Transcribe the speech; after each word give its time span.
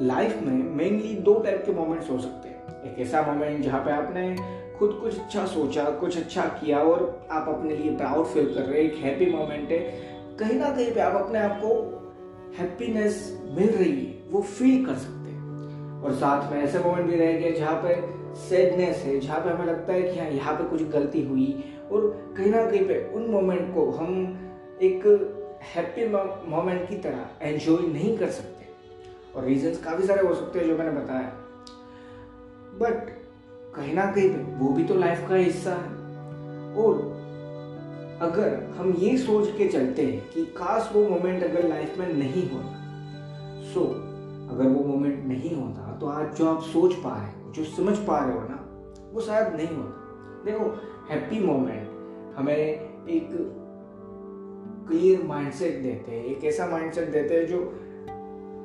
Life 0.00 0.42
में 0.42 0.52
mainly 0.52 1.14
दो 1.14 1.34
type 1.34 1.62
के 1.66 1.72
मोमेंट्स 1.72 2.10
हो 2.10 2.18
सकते 2.18 2.48
हैं। 2.48 2.82
एक 2.84 2.98
ऐसा 2.98 3.22
मोमेंट 3.22 3.64
जहाँ 3.64 3.84
पे 3.84 3.90
आपने 3.90 4.36
खुद 4.78 4.98
कुछ 5.02 5.18
अच्छा 5.18 5.46
सोचा, 5.46 5.84
कुछ 5.90 6.16
अच्छा 6.18 6.42
किया 6.42 6.78
और 6.78 7.28
आप 7.30 7.48
अपने 7.48 7.76
लिए 7.76 7.96
प्राउड 7.96 8.26
फील 8.26 8.54
कर 8.54 8.60
रहे 8.60 8.82
हैं। 8.82 8.90
एक 8.90 8.98
हैप्पी 8.98 9.26
मोमेंट 9.26 9.70
है। 9.70 9.78
कहीं 10.38 10.58
ना 10.58 10.70
कहीं 10.70 10.92
पे 10.92 11.00
आप 11.00 11.20
अपने 11.22 11.38
आप 11.38 11.60
को 11.64 11.72
हैप्पीनेस 12.58 13.40
मिल 13.50 13.70
रही 13.70 14.04
है, 14.06 14.22
वो 14.30 14.42
फील 14.42 14.84
कर 14.86 14.94
सकते 14.94 15.30
हैं। 15.30 16.02
और 16.02 16.12
साथ 16.12 16.52
में 16.52 16.62
ऐसे 16.62 16.78
मोमेंट 16.78 17.10
भी 17.10 17.16
रहेंगे 17.16 17.52
जहाँ 17.52 17.80
पे 17.84 18.00
सैडनेस 18.38 18.96
है, 18.96 19.18
जहाँ 19.20 19.40
पे 19.40 19.50
हमें 19.50 19.66
लगता 19.66 19.92
है 19.92 20.02
कि 20.02 20.18
हाँ 20.20 20.30
यहाँ 20.30 20.54
पे 20.54 20.64
कुछ 20.64 20.82
गलती 20.82 21.22
हुई। 21.24 21.64
और 21.92 22.34
कहीं 22.36 22.50
ना 22.50 22.64
कहीं 22.66 22.84
पे 22.86 23.10
उन 23.14 23.26
मोमेंट 23.26 23.74
को 23.74 23.90
हम 23.90 24.12
एक 24.82 25.06
हैप्पी 25.74 26.06
मोमेंट 26.50 26.88
की 26.88 26.96
तरह 26.96 27.26
एंजॉय 27.42 27.86
नहीं 27.88 28.18
कर 28.18 28.28
सकते। 28.28 28.67
और 29.36 29.44
रीजंस 29.44 29.82
काफ़ी 29.84 30.06
सारे 30.06 30.26
हो 30.28 30.34
सकते 30.34 30.58
हैं 30.58 30.66
जो 30.66 30.76
मैंने 30.78 30.90
बताया 30.90 31.28
बट 32.80 33.10
कहीं 33.74 33.94
ना 33.94 34.04
कहीं 34.12 34.28
पे 34.30 34.38
वो 34.58 34.72
भी 34.72 34.84
तो 34.84 34.94
लाइफ 34.94 35.28
का 35.28 35.34
हिस्सा 35.34 35.72
है। 35.72 35.96
और 36.74 37.00
अगर 38.22 38.54
हम 38.76 38.94
ये 38.98 39.16
सोच 39.18 39.48
के 39.58 39.68
चलते 39.68 40.02
हैं 40.02 40.30
कि 40.30 40.44
काश 40.56 40.90
वो 40.92 41.02
मोमेंट 41.08 41.42
अगर 41.44 41.68
लाइफ 41.68 41.98
में 41.98 42.12
नहीं 42.14 42.48
होता। 42.50 42.74
सो 43.72 43.80
so, 43.80 43.86
अगर 44.52 44.66
वो 44.66 44.84
मोमेंट 44.84 45.24
नहीं 45.26 45.54
होता 45.56 45.92
तो 46.00 46.06
आज 46.06 46.34
जो 46.36 46.48
आप 46.48 46.62
सोच 46.62 46.94
पा 46.94 47.16
रहे 47.16 47.42
हो 47.42 47.52
जो 47.52 47.64
समझ 47.64 47.96
पा 47.98 48.18
रहे 48.18 48.34
हो 48.34 48.42
ना 48.48 48.58
वो 49.12 49.20
शायद 49.20 49.54
नहीं 49.54 49.76
होता। 49.76 50.44
देखो 50.44 50.64
हैप्पी 51.10 51.38
मोमेंट 51.40 52.36
हमें 52.38 52.56
एक 52.56 53.28
क्लियर 54.88 55.22
माइंडसेट 55.22 55.82
देते 55.82 56.12
हैं 56.12 56.24
एक 56.24 56.44
ऐसा 56.44 56.66
माइंडसेट 56.66 57.08
देते 57.10 57.34
हैं 57.34 57.46
जो 57.46 57.58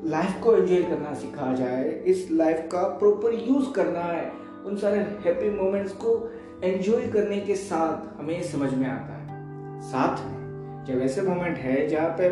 लाइफ 0.05 0.41
को 0.43 0.55
एंजॉय 0.57 0.83
करना 0.83 1.13
सिखा 1.13 1.53
जाए, 1.53 1.89
इस 2.05 2.27
लाइफ 2.31 2.67
का 2.71 2.81
प्रॉपर 2.99 3.33
यूज़ 3.33 3.71
करना 3.71 3.99
है, 3.99 4.31
उन 4.65 4.77
सारे 4.77 4.97
हैप्पी 4.97 5.49
मोमेंट्स 5.49 5.93
को 5.93 6.31
एंजॉय 6.63 7.07
करने 7.07 7.39
के 7.39 7.55
साथ 7.55 8.19
हमें 8.19 8.41
समझ 8.43 8.73
में 8.73 8.87
आता 8.87 9.13
है। 9.13 9.81
साथ 9.81 10.25
में, 10.25 10.83
जब 10.85 11.01
ऐसे 11.01 11.21
मोमेंट 11.21 11.57
है 11.57 11.87
जहाँ 11.87 12.09
पे 12.19 12.29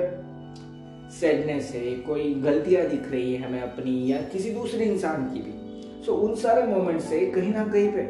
सैडनेस 1.11 1.71
है, 1.75 1.95
कोई 1.95 2.33
गलतियाँ 2.33 2.85
दिख 2.85 3.11
रही 3.11 3.33
है 3.33 3.47
हमें 3.47 3.61
अपनी 3.61 4.11
या 4.11 4.21
किसी 4.21 4.51
दूसरे 4.51 4.85
इंसान 4.85 5.25
की 5.25 5.39
भी 5.39 6.03
सो 6.05 6.13
उन 6.13 6.35
सारे 6.35 6.67
मोमेंट 6.67 7.01
से 7.01 7.25
कहीं 7.25 7.53
ना 7.53 7.67
कहीं 7.67 7.91
पे 7.91 8.01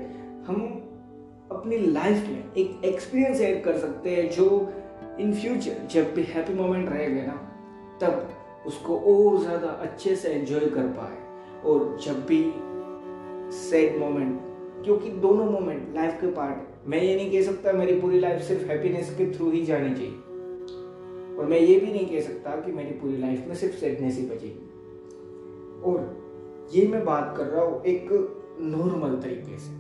हम 0.47 0.61
अपनी 1.51 1.77
लाइफ 1.77 2.27
में 2.27 2.53
एक 2.57 2.85
एक्सपीरियंस 2.85 3.41
ऐड 3.41 3.63
कर 3.63 3.77
सकते 3.77 4.15
हैं 4.15 4.29
जो 4.29 4.47
इन 5.19 5.33
फ्यूचर 5.33 5.87
जब 5.91 6.13
भी 6.13 6.23
हैप्पी 6.23 6.53
मोमेंट 6.53 6.89
रहेगा 6.89 7.25
ना, 7.25 7.33
तब 8.01 8.29
उसको 8.67 8.97
और 8.97 9.39
ज़्यादा 9.39 9.67
अच्छे 9.81 10.15
से 10.15 10.29
एंजॉय 10.29 10.69
कर 10.69 10.87
पाए। 10.97 11.17
और 11.65 11.97
जब 12.03 12.25
भी 12.25 12.43
सैड 13.59 13.97
मोमेंट 13.99 14.39
क्योंकि 14.83 15.09
दोनों 15.21 15.45
मोमेंट 15.45 15.95
लाइफ 15.95 16.17
के 16.21 16.27
पार्ट 16.31 16.87
मैं 16.89 17.01
ये 17.01 17.15
नहीं 17.15 17.31
कह 17.31 17.41
सकता 17.43 17.71
मेरी 17.73 17.99
पूरी 18.01 18.19
लाइफ 18.19 18.41
सिर्फ़ 18.43 18.63
हैप्पीनेस 18.65 19.13
के 19.17 19.31
थ्रू 19.33 19.49
ही 19.51 19.63
जानी 19.65 19.93
चाहिए। 19.95 20.13
और 21.37 21.45
मैं 21.49 21.59
ये 21.59 21.79
भी 21.79 21.91
नहीं 21.91 22.05
कह 22.07 22.21
सकता 22.21 22.55
कि 22.61 22.71
मेरी 22.71 22.91
पूरी 22.91 23.17
लाइफ 23.17 23.45
में 23.47 23.55
सिर्फ़ 23.55 23.75
सैडनेस 23.75 24.17
ही 24.17 24.25
बचेगी 24.25 24.69
और 25.81 26.69
ये 26.73 26.87
मैं 26.87 27.03
बात 27.05 27.33
कर 27.37 27.45
रहा 27.45 27.63
हूँ 27.63 27.83
एक 27.83 28.09
नॉर्मल 28.61 29.15
तरीके 29.21 29.57
से। 29.57 29.73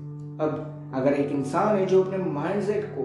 अब 0.43 0.91
अगर 0.95 1.13
एक 1.13 1.31
इंसान 1.31 1.75
है 1.75 1.85
जो 1.85 2.03
अपने 2.03 2.17
माइंडसेट 2.17 2.85
को 2.95 3.03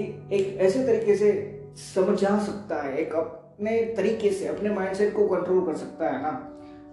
एक, 0.00 0.58
ऐसे 0.60 0.86
तरीके 0.86 1.16
से 1.16 1.32
समझा 1.76 2.38
सकता 2.38 2.82
है 2.82 2.96
एक 2.98 3.14
अपने 3.54 3.80
तरीके 3.96 4.30
से, 4.30 4.46
अपने 4.46 4.70
माइंडसेट 4.70 5.12
को 5.14 5.26
कंट्रोल 5.28 5.64
कर 5.66 5.74
सकता 5.74 6.06
है 6.06 6.22
ना? 6.22 6.30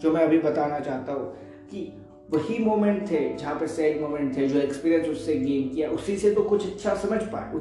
जो 0.01 0.11
मैं 0.11 0.23
अभी 0.23 0.39
बताना 0.39 0.79
चाहता 0.79 1.13
हूँ 1.13 1.31
कि 1.69 1.81
वही 2.29 2.57
मोमेंट 2.65 3.09
थे, 3.11 3.19
जहाँ 3.35 3.55
पे 3.55 3.67
सैड 3.67 4.01
मोमेंट 4.01 4.35
थे, 4.37 4.47
जो 4.47 4.59
एक्सपीरियंस 4.59 5.07
उससे 5.07 5.35
गेन 5.35 5.69
किया, 5.69 5.89
उसी 5.89 6.17
से 6.17 6.31
तो 6.31 6.43
कुछ 6.43 6.65
अच्छा 6.65 6.93
समझ 6.95 7.21
पाए 7.23 7.53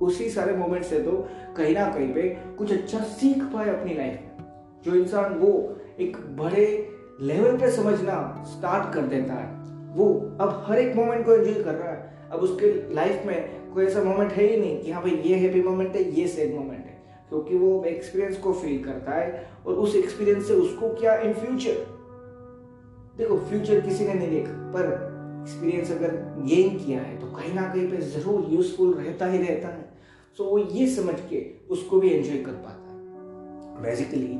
उसी 0.00 0.28
सारे 0.30 0.52
मोमेंट 0.52 0.84
से 0.84 1.00
तो 1.00 1.12
कहीं 1.56 1.74
ना 1.74 1.88
कहीं 1.90 2.12
पे 2.14 2.22
कुछ 2.58 2.72
अच्छा 2.72 2.98
सीख 2.98 3.42
पाए 3.44 3.68
अपनी 3.70 3.94
लाइफ 3.94 4.20
में। 4.20 4.44
जो 4.84 4.94
इंसान 4.94 5.34
वो 5.34 5.50
एक 6.00 6.16
बड़े 6.36 6.66
लेवल 7.20 7.56
पे 7.56 7.70
समझना 7.70 8.44
स्टार्ट 8.48 8.94
कर 8.94 9.06
देता 9.08 9.34
है, 9.34 9.48
वो 9.96 10.08
अब 10.40 10.64
हर 10.66 10.78
एक 10.78 10.94
मोमेंट 10.96 11.24
को 11.26 11.32
एंजॉय 11.32 11.62
कर 11.64 11.74
रहा 11.74 11.92
है। 11.92 12.28
अब 12.32 12.40
उसके 12.40 12.94
लाइफ 12.94 13.26
में 13.26 13.72
कोई 13.74 13.86
ऐसा 13.86 14.02
मोमेंट 14.02 14.32
है 14.32 14.44
ही 14.44 14.60
नहीं 14.60 14.80
कि 14.80 14.90
हाँ 14.90 15.02
भाई, 15.02 15.12
ये 15.12 15.36
हैप्पी 15.36 15.62
मोमेंट 15.62 15.96
है, 15.96 16.02
ये 16.20 16.26
सैड 16.28 16.54
मोमेंट 16.54 16.79
क्योंकि 17.30 17.58
वो 17.58 17.82
एक्सपीरियंस 17.86 18.36
को 18.38 18.52
फील 18.54 18.82
करता 18.84 19.14
है 19.14 19.46
और 19.66 19.74
उस 19.76 19.94
एक्सपीरियंस 19.96 20.46
से 20.48 20.54
उसको 20.56 20.88
क्या 20.94 21.14
इन 21.18 21.32
फ्यूचर 21.34 21.86
देखो 23.18 23.36
फ्यूचर 23.40 23.80
किसी 23.80 24.06
ने 24.06 24.14
नहीं 24.14 24.30
देखा, 24.30 24.52
पर 24.72 25.08
एक्सपीरियंस 25.42 25.90
अगर 25.92 26.14
गेन 26.42 26.78
किया 26.78 27.00
है 27.00 27.18
तो 27.20 27.26
कहीं 27.28 27.54
ना 27.54 27.62
कहीं 27.68 27.88
पे 27.90 27.96
ज़रूर 28.08 28.46
यूजफुल 28.50 28.94
रहता 28.94 29.26
ही 29.26 29.38
रहता 29.38 29.68
है। 29.68 29.88
सो 30.38 30.44
वो 30.44 30.58
ये 30.58 30.86
समझ 30.88 31.14
के 31.30 31.44
उसको 31.70 32.00
भी 32.00 32.10
एंजॉय 32.10 32.38
कर 32.38 32.52
पाता 32.64 32.92
है। 32.92 33.82
बेसिकली 33.82 34.34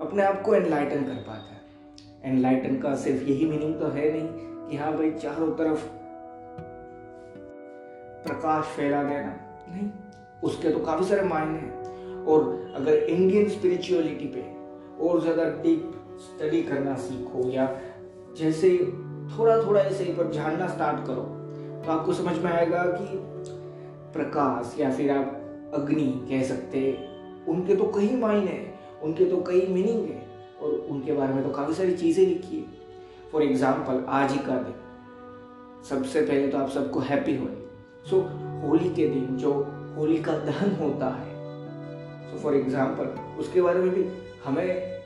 अपने 0.00 0.22
आप 0.22 0.42
को 0.42 0.54
एनलाइटन 0.54 1.04
कर 1.04 1.22
पाता 1.26 1.52
है। 1.52 2.32
एनलाइटन 2.32 2.78
का 2.80 2.94
सिर्फ़ 2.96 3.22
यही 3.24 3.46
मीनिंग 3.46 3.74
तो 3.80 3.86
है 3.88 4.12
नहीं 4.12 4.28
कि 4.68 4.76
हाँ 4.76 4.92
भाई, 4.96 5.10
चारों 5.12 5.50
तरफ़ 5.56 5.86
प्रकाश 8.24 8.76
फैला 8.76 9.02
देना 9.02 9.34
नहीं, 9.68 9.90
उसके 10.42 10.70
तो 10.70 10.78
काफ़ी 10.80 11.04
सारे 11.06 11.22
मायने 11.24 11.58
हैं। 11.58 11.77
और 12.28 12.72
अगर 12.76 12.94
इंडियन 12.94 13.48
स्पिरिचुअलिटी 13.48 14.26
पे 14.26 14.44
और 15.06 15.20
ज़्यादा 15.20 15.44
डीप 15.62 15.92
स्टडी 16.20 16.62
करना 16.62 16.94
सीखो 16.98 17.48
या 17.50 17.68
जैसे 18.38 18.70
थोड़ा 19.38 19.56
थोड़ा 19.62 19.80
ऐसे 19.80 20.04
पर 20.14 20.30
जानना 20.32 20.68
स्टार्ट 20.68 21.06
करो 21.06 21.22
तो 21.84 21.90
आपको 21.92 22.12
समझ 22.12 22.36
में 22.38 22.50
आएगा 22.52 22.82
कि 22.90 23.18
प्रकाश 24.12 24.74
या 24.80 24.90
फिर 24.90 25.10
आप 25.10 25.70
अग्नि 25.74 26.06
कह 26.30 26.42
सकते 26.44 26.80
उनके 27.48 27.74
तो 27.76 27.84
कई 27.94 28.16
मायने 28.16 28.50
हैं, 28.50 29.00
उनके 29.02 29.24
तो 29.24 29.36
कई 29.42 29.66
मीनिंग 29.66 30.08
है 30.08 30.22
और 30.62 30.70
उनके 30.90 31.12
बारे 31.12 31.34
में 31.34 31.42
तो 31.44 31.50
काफ़ी 31.50 31.74
सारी 31.74 31.92
चीज़ें 31.96 32.24
लिखी 32.26 32.56
है। 32.56 33.30
फॉर 33.32 33.42
एग्ज़ाम्पल 33.42 34.04
आज 34.08 34.32
ही 34.32 34.38
का 34.38 34.54
दिन, 34.54 34.74
सबसे 35.88 36.20
पहले 36.22 36.48
तो 36.48 36.58
आप 36.58 36.68
सबको 36.70 37.00
हैप्पी 37.00 37.36
हो 37.36 37.46
सो 38.10 38.20
होली 38.62 38.90
के 38.94 39.08
दिन 39.08 39.36
जो 39.36 39.52
होली 39.96 40.18
का 40.22 40.32
दहन 40.40 40.74
होता 40.76 41.08
है 41.14 41.27
सो 42.30 42.38
फॉर 42.38 42.54
एग्ज़ाम्पल 42.54 43.38
उसके 43.38 43.62
बारे 43.62 43.80
में 43.80 43.90
भी 43.90 44.04
हमें 44.44 44.98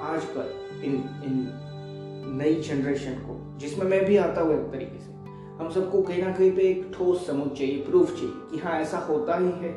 आजकल 0.00 0.82
इन 0.84 0.92
इन 1.24 2.36
नई 2.38 2.54
जनरेशन 2.54 3.12
को, 3.12 3.58
जिसमें 3.58 3.86
मैं 3.86 4.04
भी 4.04 4.16
आता 4.16 4.40
हूँ 4.40 4.52
एक 4.54 4.72
तरीके 4.72 4.98
से, 4.98 5.12
हम 5.60 5.70
सबको 5.70 6.02
कहीं 6.02 6.22
ना 6.22 6.32
कहीं 6.32 6.50
पे 6.56 6.62
एक 6.62 6.90
ठोस 6.94 7.26
समझ 7.26 7.50
चाहिए 7.58 7.82
प्रूफ 7.82 8.10
चाहिए 8.10 8.34
कि 8.50 8.58
हाँ 8.58 8.80
ऐसा 8.80 8.98
होता 8.98 9.36
ही 9.38 9.50
है। 9.50 9.72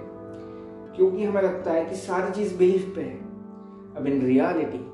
क्योंकि 0.96 1.24
हमें 1.24 1.42
लगता 1.42 1.72
है 1.72 1.86
कि 1.86 1.96
सारी 1.96 2.32
चीज़ 2.32 2.58
बिलीफ 2.58 2.94
पे 2.96 3.02
है। 3.02 3.18
अब 3.96 4.08
इन 4.08 4.22
रियलिटी 4.26 4.86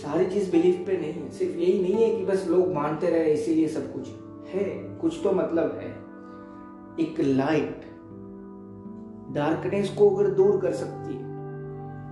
सारी 0.00 0.26
चीज़ 0.26 0.50
बिलीफ 0.52 0.86
पे 0.86 0.96
नहीं 0.96 1.12
है। 1.12 1.30
सिर्फ़ 1.30 1.56
यही 1.56 1.80
नहीं 1.82 2.04
है 2.04 2.16
कि 2.16 2.24
बस 2.24 2.46
लोग 2.48 2.72
मानते 2.74 3.10
रहे, 3.10 3.32
इसीलिए 3.32 3.68
सब 3.68 3.92
कुछ 3.92 4.08
है। 4.54 4.98
कुछ 5.00 5.20
तो 5.22 5.32
मतलब 5.32 5.78
है। 5.78 5.90
एक 7.06 7.20
लाइट 7.20 7.93
डार्कनेस 9.32 9.88
को 9.88 10.10
अगर 10.10 10.30
दूर 10.30 10.60
कर 10.60 10.72
सकती 10.72 11.14
है 11.14 11.22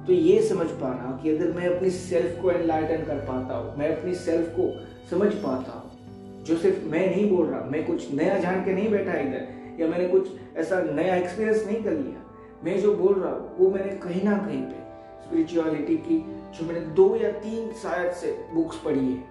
तो 0.06 0.12
ये 0.12 0.40
समझ 0.42 0.66
पाना 0.66 1.18
कि 1.22 1.30
अगर 1.30 1.52
मैं 1.52 1.68
अपनी 1.68 1.90
सेल्फ 1.90 2.40
को 2.42 2.50
एनलाइटन 2.50 3.04
कर 3.04 3.16
पाता 3.16 3.56
हूँ, 3.56 3.76
मैं 3.78 3.96
अपनी 3.96 4.14
सेल्फ 4.14 4.48
को 4.58 4.68
समझ 5.10 5.32
पाता 5.34 5.72
हूँ, 5.72 6.44
जो 6.44 6.56
सिर्फ़ 6.56 6.84
मैं 6.84 7.06
नहीं 7.10 7.30
बोल 7.30 7.46
रहा, 7.46 7.60
मैं 7.64 7.84
कुछ 7.86 8.12
नया 8.14 8.38
जान 8.38 8.64
के 8.64 8.74
नहीं 8.74 8.90
बैठा 8.90 9.12
इधर, 9.12 9.46
या 9.80 9.88
मैंने 9.88 10.08
कुछ 10.08 10.28
ऐसा 10.56 10.80
नया 10.82 11.16
एक्सपीरियंस 11.16 11.66
नहीं 11.66 11.82
कर 11.84 11.92
लिया, 11.92 12.22
मैं 12.64 12.80
जो 12.80 12.94
बोल 12.94 13.15
रहा 13.15 13.32
हूँ, 13.32 13.56
वो 13.58 13.70
मैंने 13.70 13.92
कहीं 13.92 14.22
ना 14.22 14.38
कहीं 14.38 14.62
पे 14.62 14.80
स्पिरिचुअलिटी 15.24 15.97
की, 15.97 16.18
जो 16.58 16.66
मैंने 16.66 16.80
दो 16.80 17.16
या 17.16 17.30
तीन 17.30 17.72
शायद 17.72 18.12
से 18.12 18.36
बुक्स 18.54 18.76
पढ़ी 18.76 19.06
है, 19.06 19.24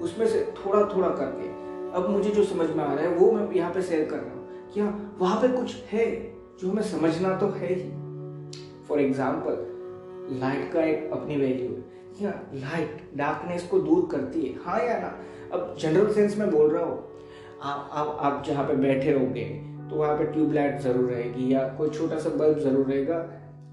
उसमें 0.00 0.26
से 0.26 0.54
थोड़ा 0.58 0.80
थोड़ा 0.96 1.08
करके, 1.08 1.48
अब 1.98 2.10
मुझे 2.10 2.30
जो 2.30 2.44
समझ 2.44 2.70
में 2.70 2.84
आ 2.84 2.92
रहा 2.94 3.04
है, 3.04 3.08
वो 3.08 3.30
मैं 3.32 3.52
यहाँ 3.52 3.72
पे 3.74 3.82
शेयर 3.82 4.08
कर 4.10 4.16
रहा 4.16 4.34
हूँ, 4.34 4.72
क्या 4.74 4.98
वहाँ 5.18 5.40
पे 5.42 5.48
कुछ 5.48 5.76
है? 5.92 6.37
जो 6.60 6.70
हमें 6.70 6.82
समझना 6.82 7.36
तो 7.38 7.48
है 7.48 7.74
ही। 7.74 7.90
फॉर 8.88 9.00
एग्ज़ाम्पल 9.00 10.38
लाइट 10.40 10.72
का 10.72 10.82
एक 10.82 11.10
अपनी 11.12 11.36
वैल्यू 11.36 11.68
है। 11.68 11.86
या 12.22 12.30
लाइट 12.54 13.02
डार्कनेस 13.16 13.66
को 13.66 13.78
दूर 13.80 14.08
करती 14.12 14.42
है। 14.42 14.54
हाँ 14.64 14.78
या 14.80 14.98
ना? 15.00 15.12
अब 15.52 15.76
जनरल 15.80 16.12
सेंस 16.12 16.36
में 16.38 16.50
बोल 16.50 16.70
रहा 16.70 16.84
हूँ। 16.84 16.98
आप 17.62 17.90
आप 17.92 18.18
आप 18.20 18.42
जहाँ 18.46 18.64
पे 18.66 18.74
बैठे 18.76 19.12
रहोगे 19.12 19.44
तो 19.90 19.96
वहाँ 19.96 20.16
पे 20.16 20.24
ट्यूबलाइट 20.32 20.80
ज़रूर 20.80 21.10
रहेगी 21.10 21.52
या 21.52 21.62
कोई 21.68 21.90
छोटा 21.90 22.18
सा 22.18 22.30
बल्ब 22.30 22.58
ज़रूर 22.58 22.86
रहेगा। 22.86 23.26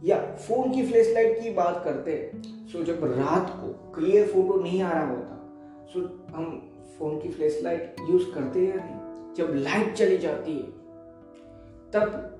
या 0.03 0.17
फ़ोन 0.37 0.73
की 0.73 0.85
फ्लैश 0.87 1.11
लाइट 1.13 1.39
की 1.41 1.49
बात 1.53 1.81
करते 1.85 2.11
हैं 2.11 2.67
सो 2.67 2.83
जब 2.83 3.03
रात 3.17 3.49
को 3.61 3.67
क्लियर 3.93 4.27
फ़ोटो 4.27 4.61
नहीं 4.61 4.81
आ 4.81 4.91
रहा 4.91 5.09
होता 5.09 5.87
सो 5.93 5.99
हम 6.35 6.45
फ़ोन 6.97 7.19
की 7.19 7.29
फ्लैश 7.29 7.59
लाइट 7.63 7.95
यूज़ 8.09 8.25
करते 8.33 8.59
हैं 8.59 8.67
या 8.67 8.75
नहीं? 8.75 9.33
जब 9.35 9.53
लाइट 9.55 9.93
चली 9.93 10.17
जाती 10.17 10.51
है, 10.51 10.63
तब 11.93 12.34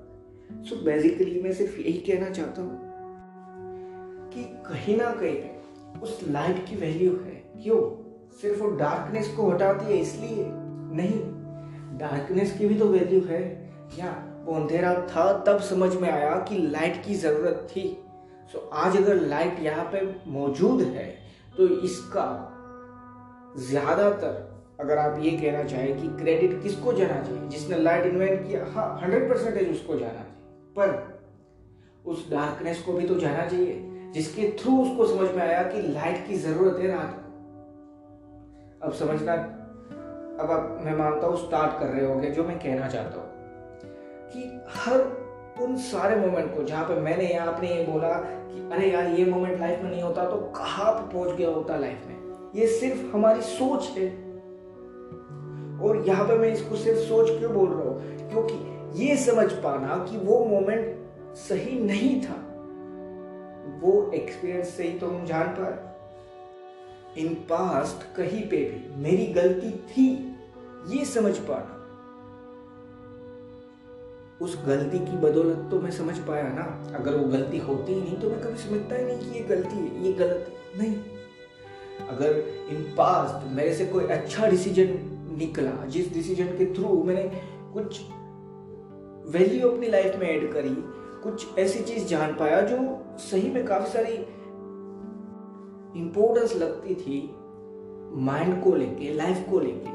सो 0.50 0.76
so 0.76 0.82
बेसिकली 0.84 1.40
मैं 1.42 1.52
सिर्फ़ 1.52 1.78
यही 1.80 1.98
कहना 2.08 2.30
चाहता 2.30 2.62
हूँ 2.62 2.78
कि 4.34 4.44
कहीं 4.66 4.96
ना 4.96 5.10
कहीं 5.12 5.34
पे 5.34 6.00
उस 6.00 6.20
लाइट 6.28 6.64
की 6.68 6.76
वैल्यू 6.76 7.12
है 7.16 7.34
क्यों 7.62 7.80
सिर्फ़ 8.40 8.62
वो 8.62 8.70
डार्कनेस 8.70 9.28
को 9.28 9.50
हटाती 9.50 9.84
है, 9.84 9.98
इसलिए 9.98 10.44
नहीं। 10.96 11.20
डार्कनेस 11.98 12.56
की 12.58 12.66
भी 12.66 12.74
तो 12.74 12.88
वैल्यू 12.88 13.20
है। 13.24 13.40
या 13.98 14.10
वो 14.44 14.54
अंधेरा 14.54 14.92
था, 15.06 15.32
तब 15.44 15.60
समझ 15.60 15.94
में 15.94 16.10
आया 16.10 16.34
कि 16.48 16.58
लाइट 16.58 17.02
की 17.04 17.14
ज़रूरत 17.14 17.66
थी। 17.70 17.86
सो 18.52 18.58
आज 18.74 18.96
अगर 18.96 19.20
लाइट 19.22 19.60
यहाँ 19.60 19.84
पे 19.92 20.02
मौजूद 20.30 20.82
है 20.82 21.06
तो 21.56 21.68
इसका 21.84 22.26
ज़्यादातर 23.60 24.44
अगर 24.80 24.98
आप 24.98 25.18
ये 25.20 25.30
कहना 25.32 25.62
चाहें 25.64 26.00
कि 26.00 26.08
क्रेडिट 26.16 26.62
किसको 26.62 26.92
जाना 26.92 27.22
चाहिए? 27.22 27.48
जिसने 27.48 27.78
लाइट 27.78 28.06
इन्वेंट 28.06 28.46
किया 28.46 28.64
हाँ 28.72 28.88
हंड्रेड 29.02 29.28
परसेंटेज 29.30 29.70
उसको 29.70 29.98
जाना 29.98 30.25
पर 30.78 31.20
उस 32.06 32.30
डार्कनेस 32.30 32.82
को 32.82 32.92
भी 32.92 33.06
तो 33.06 33.14
जाना 33.14 33.46
चाहिए, 33.46 33.92
जिसके 34.14 34.56
थ्रू 34.62 34.82
उसको 34.82 35.06
समझ 35.06 35.30
में 35.30 35.42
आया 35.42 35.62
कि 35.62 35.82
लाइट 35.82 36.26
की 36.26 36.34
ज़रूरत 36.34 36.78
है 36.78 36.88
रात 36.88 37.22
अब 38.82 38.92
समझना, 38.92 39.32
अब 40.42 40.50
आप, 40.50 40.80
मैं 40.84 40.96
मानता 40.96 41.26
हूँ 41.26 41.36
स्टार्ट 41.36 41.80
कर 41.80 41.86
रहे 41.86 42.06
होगे, 42.06 42.30
जो 42.30 42.44
मैं 42.44 42.58
कहना 42.58 42.88
चाहता 42.88 43.20
हूँ, 43.20 43.30
कि 44.28 44.60
हर 44.70 45.26
उन 45.62 45.76
सारे 45.76 46.16
मोमेंट 46.16 46.56
को, 46.56 46.62
जहाँ 46.62 46.84
पे 46.84 46.94
मैंने, 46.94 47.24
या 47.26 47.44
आपने 47.44 47.68
ये 47.68 47.84
बोला 47.84 48.08
कि, 48.08 48.70
अरे 48.72 48.90
यार, 48.90 49.06
ये 49.06 49.24
मोमेंट 49.24 49.60
लाइफ 49.60 49.82
में 49.82 49.90
नहीं 49.90 50.02
होता 50.02 50.30
तो 50.30 50.36
कहाँ 50.36 50.92
पे 50.92 51.12
पहुँच 51.12 51.36
गया 51.36 51.48
होता 51.48 51.76
लाइफ 51.76 52.02
में? 52.06 52.16
ये 52.56 52.66
सिर्फ़ 52.66 53.14
हमारी 53.14 53.40
सोच 53.40 53.84
है। 53.84 54.08
और 55.80 56.04
यहाँ 56.06 56.28
पे 56.28 56.38
मैं 56.38 56.48
इसको 56.48 56.76
सिर्फ़ 56.76 56.98
सोच 56.98 57.38
क्यों 57.38 57.52
बोल 57.52 57.68
रहा 57.68 57.82
हूँ? 57.82 58.00
क्योंकि 58.30 58.75
ये 58.94 59.16
समझ 59.16 59.50
पाना 59.52 59.96
कि 60.04 60.16
वो 60.16 60.44
मोमेंट 60.44 61.34
सही 61.36 61.78
नहीं 61.80 62.20
था। 62.22 62.42
वो 63.82 64.10
एक्सपीरियंस 64.14 64.68
से 64.68 64.82
ही 64.82 64.98
तो 64.98 65.06
हम 65.06 65.24
जान 65.26 65.48
पाए। 65.48 67.22
इन 67.22 67.34
पास्ट 67.50 68.14
कहीं 68.16 68.42
पे 68.42 68.56
भी 68.56 69.02
मेरी 69.02 69.26
गलती 69.32 69.70
थी, 69.70 70.08
ये 70.88 71.04
समझ 71.04 71.36
पाना। 71.40 71.72
उस 74.40 74.56
गलती 74.66 74.98
की 74.98 75.16
बदौलत 75.16 75.68
तो 75.70 75.80
मैं 75.80 75.90
समझ 75.90 76.16
पाया 76.18 76.48
ना। 76.48 76.64
अगर 76.94 77.16
वो 77.16 77.28
गलती 77.28 77.58
होती 77.58 77.92
ही 77.94 78.00
नहीं 78.00 78.16
तो 78.16 78.30
मैं 78.30 78.40
कभी 78.40 78.58
समझता 78.58 78.96
ही 78.96 79.04
नहीं 79.04 79.18
कि 79.18 79.38
ये 79.38 79.44
गलती 79.44 79.76
है, 79.76 80.04
ये 80.04 80.12
गलत 80.12 80.46
है 80.48 80.80
नहीं। 80.80 80.96
अगर 82.08 82.38
इन 82.70 82.82
पास्ट 82.98 83.46
मेरे 83.52 83.74
से 83.74 83.86
कोई 83.86 84.04
अच्छा 84.04 84.46
डिसीज़न 84.46 84.98
निकला, 85.38 85.84
जिस 85.86 86.12
डिसीज़न 86.14 86.56
के 86.58 86.74
थ्रू 86.74 87.02
मैंने 87.02 87.42
कुछ 87.72 88.00
वैल्यू 89.26 89.68
अपनी 89.68 89.88
लाइफ 89.88 90.16
में 90.18 90.26
ऐड 90.28 90.52
करी 90.52 90.74
कुछ 91.22 91.58
ऐसी 91.58 91.80
चीज़ 91.84 92.06
जान 92.08 92.34
पाया 92.34 92.60
जो 92.60 92.76
सही 93.20 93.50
में 93.50 93.64
काफ़ी 93.66 93.90
सारी 93.92 94.14
इंपॉर्टेंस 96.00 96.54
लगती 96.56 96.94
थी 96.94 97.18
माइंड 98.24 98.62
को 98.64 98.74
लेके 98.74 99.12
लाइफ 99.14 99.44
को 99.50 99.60
लेके। 99.60 99.94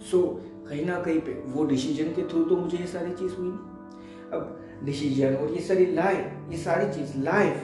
सो 0.00 0.18
so, 0.18 0.68
कहीं 0.68 0.84
ना 0.86 1.00
कहीं 1.02 1.20
पे 1.20 1.32
वो 1.46 1.64
डिसीज़न 1.64 2.12
के 2.14 2.22
थ्रू 2.28 2.44
तो 2.44 2.56
मुझे 2.56 2.78
ये 2.78 2.86
सारी 2.86 3.12
चीज़ 3.14 3.34
हुई। 3.34 3.50
अब 4.32 4.82
डिसीज़न 4.84 5.34
और 5.36 5.52
ये 5.52 5.60
सारी 5.60 5.86
लाइफ 5.94 6.50
ये 6.50 6.58
सारी 6.58 6.92
चीज़ 6.94 7.16
लाइफ 7.24 7.56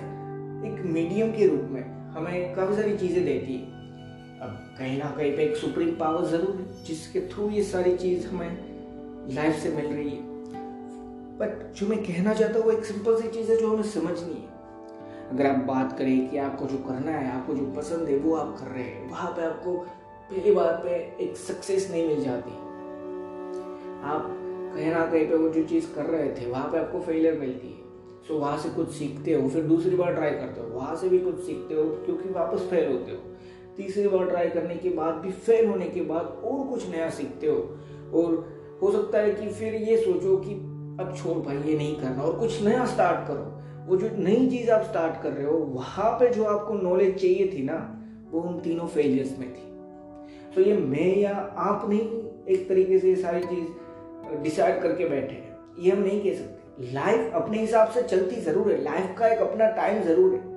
एक 0.66 0.82
मीडियम 0.86 1.30
के 1.32 1.46
रूप 1.46 1.68
में 1.70 1.82
हमें 2.14 2.54
काफ़ी 2.54 2.76
सारी 2.76 2.96
चीज़ें 2.98 3.24
देती 3.24 3.52
है। 3.52 3.78
अब 4.40 4.74
कहीं 4.78 4.98
ना 4.98 5.10
कहीं 5.10 5.36
पे 5.36 5.42
एक 5.44 5.56
सुप्रीम 5.56 5.94
पावर 5.96 6.26
ज़रूर 6.26 6.56
है 6.56 6.84
जिसके 6.84 7.20
थ्रू 7.28 7.48
ये 7.50 7.62
सारी 7.64 7.96
चीज़ 7.96 8.26
हमें 8.26 9.32
लाइफ 9.34 9.62
से 9.62 9.72
मिल 9.72 9.86
रही 9.86 10.10
है। 10.10 10.28
बट 11.40 11.74
जो 11.74 11.86
मैं 11.86 11.98
कहना 11.98 12.34
चाहता 12.34 12.54
हूँ, 12.54 12.64
वो 12.64 12.72
एक 12.72 12.84
सिंपल 12.84 13.22
सी 13.22 13.28
चीज़ 13.28 13.50
है 13.50 13.56
जो 13.56 13.68
हमें 13.68 13.82
समझनी 13.82 14.34
है। 14.34 14.60
अगर 15.30 15.46
आप 15.46 15.56
बात 15.56 15.98
करें 15.98 16.30
कि 16.30 16.38
आपको 16.38 16.66
जो 16.66 16.76
करना 16.76 17.12
है, 17.12 17.40
आपको 17.40 17.54
जो 17.54 17.64
पसंद 17.64 18.08
है, 18.08 18.16
वो 18.16 18.34
आप 18.34 18.56
कर 18.60 18.66
रहे 18.66 18.82
हैं, 18.82 19.10
वहाँ 19.10 19.30
पे 19.30 19.42
आपको 19.42 19.72
पहली 20.30 20.52
बार 20.52 20.72
पे 20.84 20.90
एक 21.24 21.36
सक्सेस 21.36 21.90
नहीं 21.90 22.08
मिल 22.08 22.24
जाती। 22.24 22.50
आप 24.04 24.36
कहीं 24.76 24.92
ना 24.92 25.06
कहीं 25.06 25.28
पे 25.28 25.36
वो 25.36 25.48
जो 25.48 25.64
चीज़ 25.64 25.94
कर 25.94 26.04
रहे 26.04 26.28
थे, 26.28 26.50
वहाँ 26.50 26.72
पे 26.72 26.78
आपको 26.78 27.00
फेलियर 27.00 27.38
मिलती 27.38 27.68
है। 27.68 27.80
सो 28.28 28.38
वहाँ 28.38 28.58
से 28.58 28.68
कुछ 28.68 28.90
सीखते 28.90 29.32
हो, 29.32 29.48
फिर 29.48 29.62
दूसरी 29.62 29.96
बार 29.96 30.14
ट्राई 30.14 30.30
करते 30.30 30.60
हो। 30.60 30.66
वहाँ 30.66 30.96
से 30.96 31.08
भी 31.08 31.18
कुछ 31.18 31.40
सीखते 31.40 31.74
हो, 31.74 31.84
क्योंकि 31.84 32.28
वापस 32.28 32.60
फेल 32.60 32.92
होते 32.92 33.12
हो। 33.12 33.18
तीसरी 33.76 34.08
बार 34.08 34.26
ट्राई 34.26 34.48
करने 34.48 34.76
के 34.76 34.90
बाद 34.90 35.14
भी 35.14 35.30
फेल 35.30 35.66
होने 35.66 35.86
के 35.86 36.00
बाद 36.00 36.26
और 36.44 36.66
कुछ 36.66 36.90
नया 36.90 37.10
सीखते 37.10 37.46
हो। 37.46 37.56
और 38.14 38.60
हो 38.82 38.92
सकता 38.92 39.18
है 39.18 39.32
कि 39.32 39.48
फिर 39.48 39.74
ये 39.74 39.96
सोचो 39.96 40.36
कि 40.36 40.69
अब 41.00 41.14
छोड़ 41.16 41.38
भाई, 41.38 41.56
ये 41.56 41.76
नहीं 41.76 41.96
करना। 41.96 42.22
और 42.22 42.38
कुछ 42.38 42.62
नया 42.62 42.86
स्टार्ट 42.86 43.28
करो। 43.28 43.56
वो 43.86 43.96
जो 43.96 44.10
नई 44.16 44.48
चीज़ 44.50 44.70
आप 44.70 44.82
स्टार्ट 44.82 45.22
कर 45.22 45.30
रहे 45.30 45.46
हो, 45.46 45.52
वहाँ 45.52 46.10
पे 46.10 46.28
जो 46.30 46.44
आपको 46.44 46.74
नॉलेज 46.74 47.20
चाहिए 47.20 47.46
थी 47.46 47.62
ना, 47.62 47.78
वो 48.30 48.40
उन 48.40 48.58
तीनों 48.60 48.86
फेलियर्स 48.86 49.38
में 49.38 49.48
थी। 49.54 49.68
तो 50.54 50.60
ये 50.60 50.76
मैं 50.76 51.16
या 51.16 51.32
आप 51.56 51.88
नहीं 51.88 52.00
एक 52.54 52.68
तरीके 52.68 52.98
से 52.98 53.08
ये 53.08 53.16
सारी 53.16 53.40
चीज़ 53.44 54.38
डिसाइड 54.42 54.80
करके 54.82 55.08
बैठे 55.08 55.34
हैं। 55.34 55.58
ये 55.78 55.90
हम 55.90 55.98
नहीं 55.98 56.20
कह 56.20 56.34
सकते। 56.34 56.92
लाइफ 56.92 57.32
अपने 57.34 57.58
हिसाब 57.58 57.88
से 57.88 58.02
चलती 58.02 58.36
ज़रूर 58.36 58.72
है। 58.72 58.82
लाइफ 58.82 59.14
का 59.18 59.28
एक 59.28 59.38
अपना 59.38 59.70
टाइम 59.70 60.02
ज़रूर 60.02 60.34
है। 60.34 60.49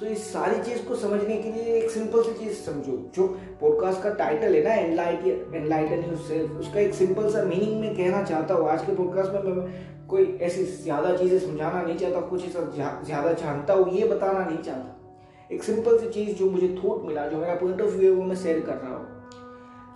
तो 0.00 0.06
इस 0.06 0.32
सारी 0.32 0.60
चीज़ 0.62 0.84
को 0.88 0.94
समझने 0.96 1.36
के 1.36 1.50
लिए 1.52 1.74
एक 1.76 1.90
सिंपल 1.90 2.22
सी 2.22 2.32
चीज़ 2.38 2.56
समझो। 2.56 2.96
जो 3.14 3.26
पॉडकास्ट 3.60 4.02
का 4.02 4.10
टाइटल 4.14 4.54
है 4.54 4.62
ना 4.64 4.74
एनलाइट 4.74 5.54
एनलाइटन 5.54 6.04
योरसेल्फ 6.08 6.58
उसका 6.60 6.80
एक 6.80 6.94
सिंपल 6.94 7.28
सा 7.32 7.42
मीनिंग 7.44 7.80
में 7.80 7.96
कहना 7.96 8.22
चाहता 8.22 8.54
हूँ। 8.54 8.68
आज 8.70 8.84
के 8.86 8.94
पॉडकास्ट 8.96 9.32
में 9.32 9.42
मैं 9.42 10.06
कोई 10.08 10.26
ऐसी 10.42 10.64
ज़्यादा 10.64 11.16
चीज़ें 11.16 11.38
समझाना 11.38 11.82
नहीं 11.82 11.96
चाहता, 11.96 12.20
कुछ 12.20 12.44
ऐसा 12.46 12.60
ज़्यादा 13.04 13.32
जानता 13.32 13.74
हूँ, 13.74 13.88
ये 13.90 14.08
बताना 14.08 14.44
नहीं 14.44 14.58
चाहता। 14.58 15.54
एक 15.54 15.62
सिंपल 15.62 15.98
सी 15.98 16.08
चीज़ 16.10 16.36
जो 16.38 16.50
मुझे 16.50 16.68
थॉट 16.78 17.04
मिला, 17.06 17.26
जो 17.28 17.38
मेरा 17.38 17.54
पॉइंट 17.56 17.82
ऑफ़ 17.82 17.90
व्यू 17.90 18.12
है, 18.12 18.16
वो 18.18 18.24
मैं 18.24 18.36
शेयर 18.36 18.60
कर 18.60 18.76
रहा 18.76 18.94
हूँ 18.94 19.06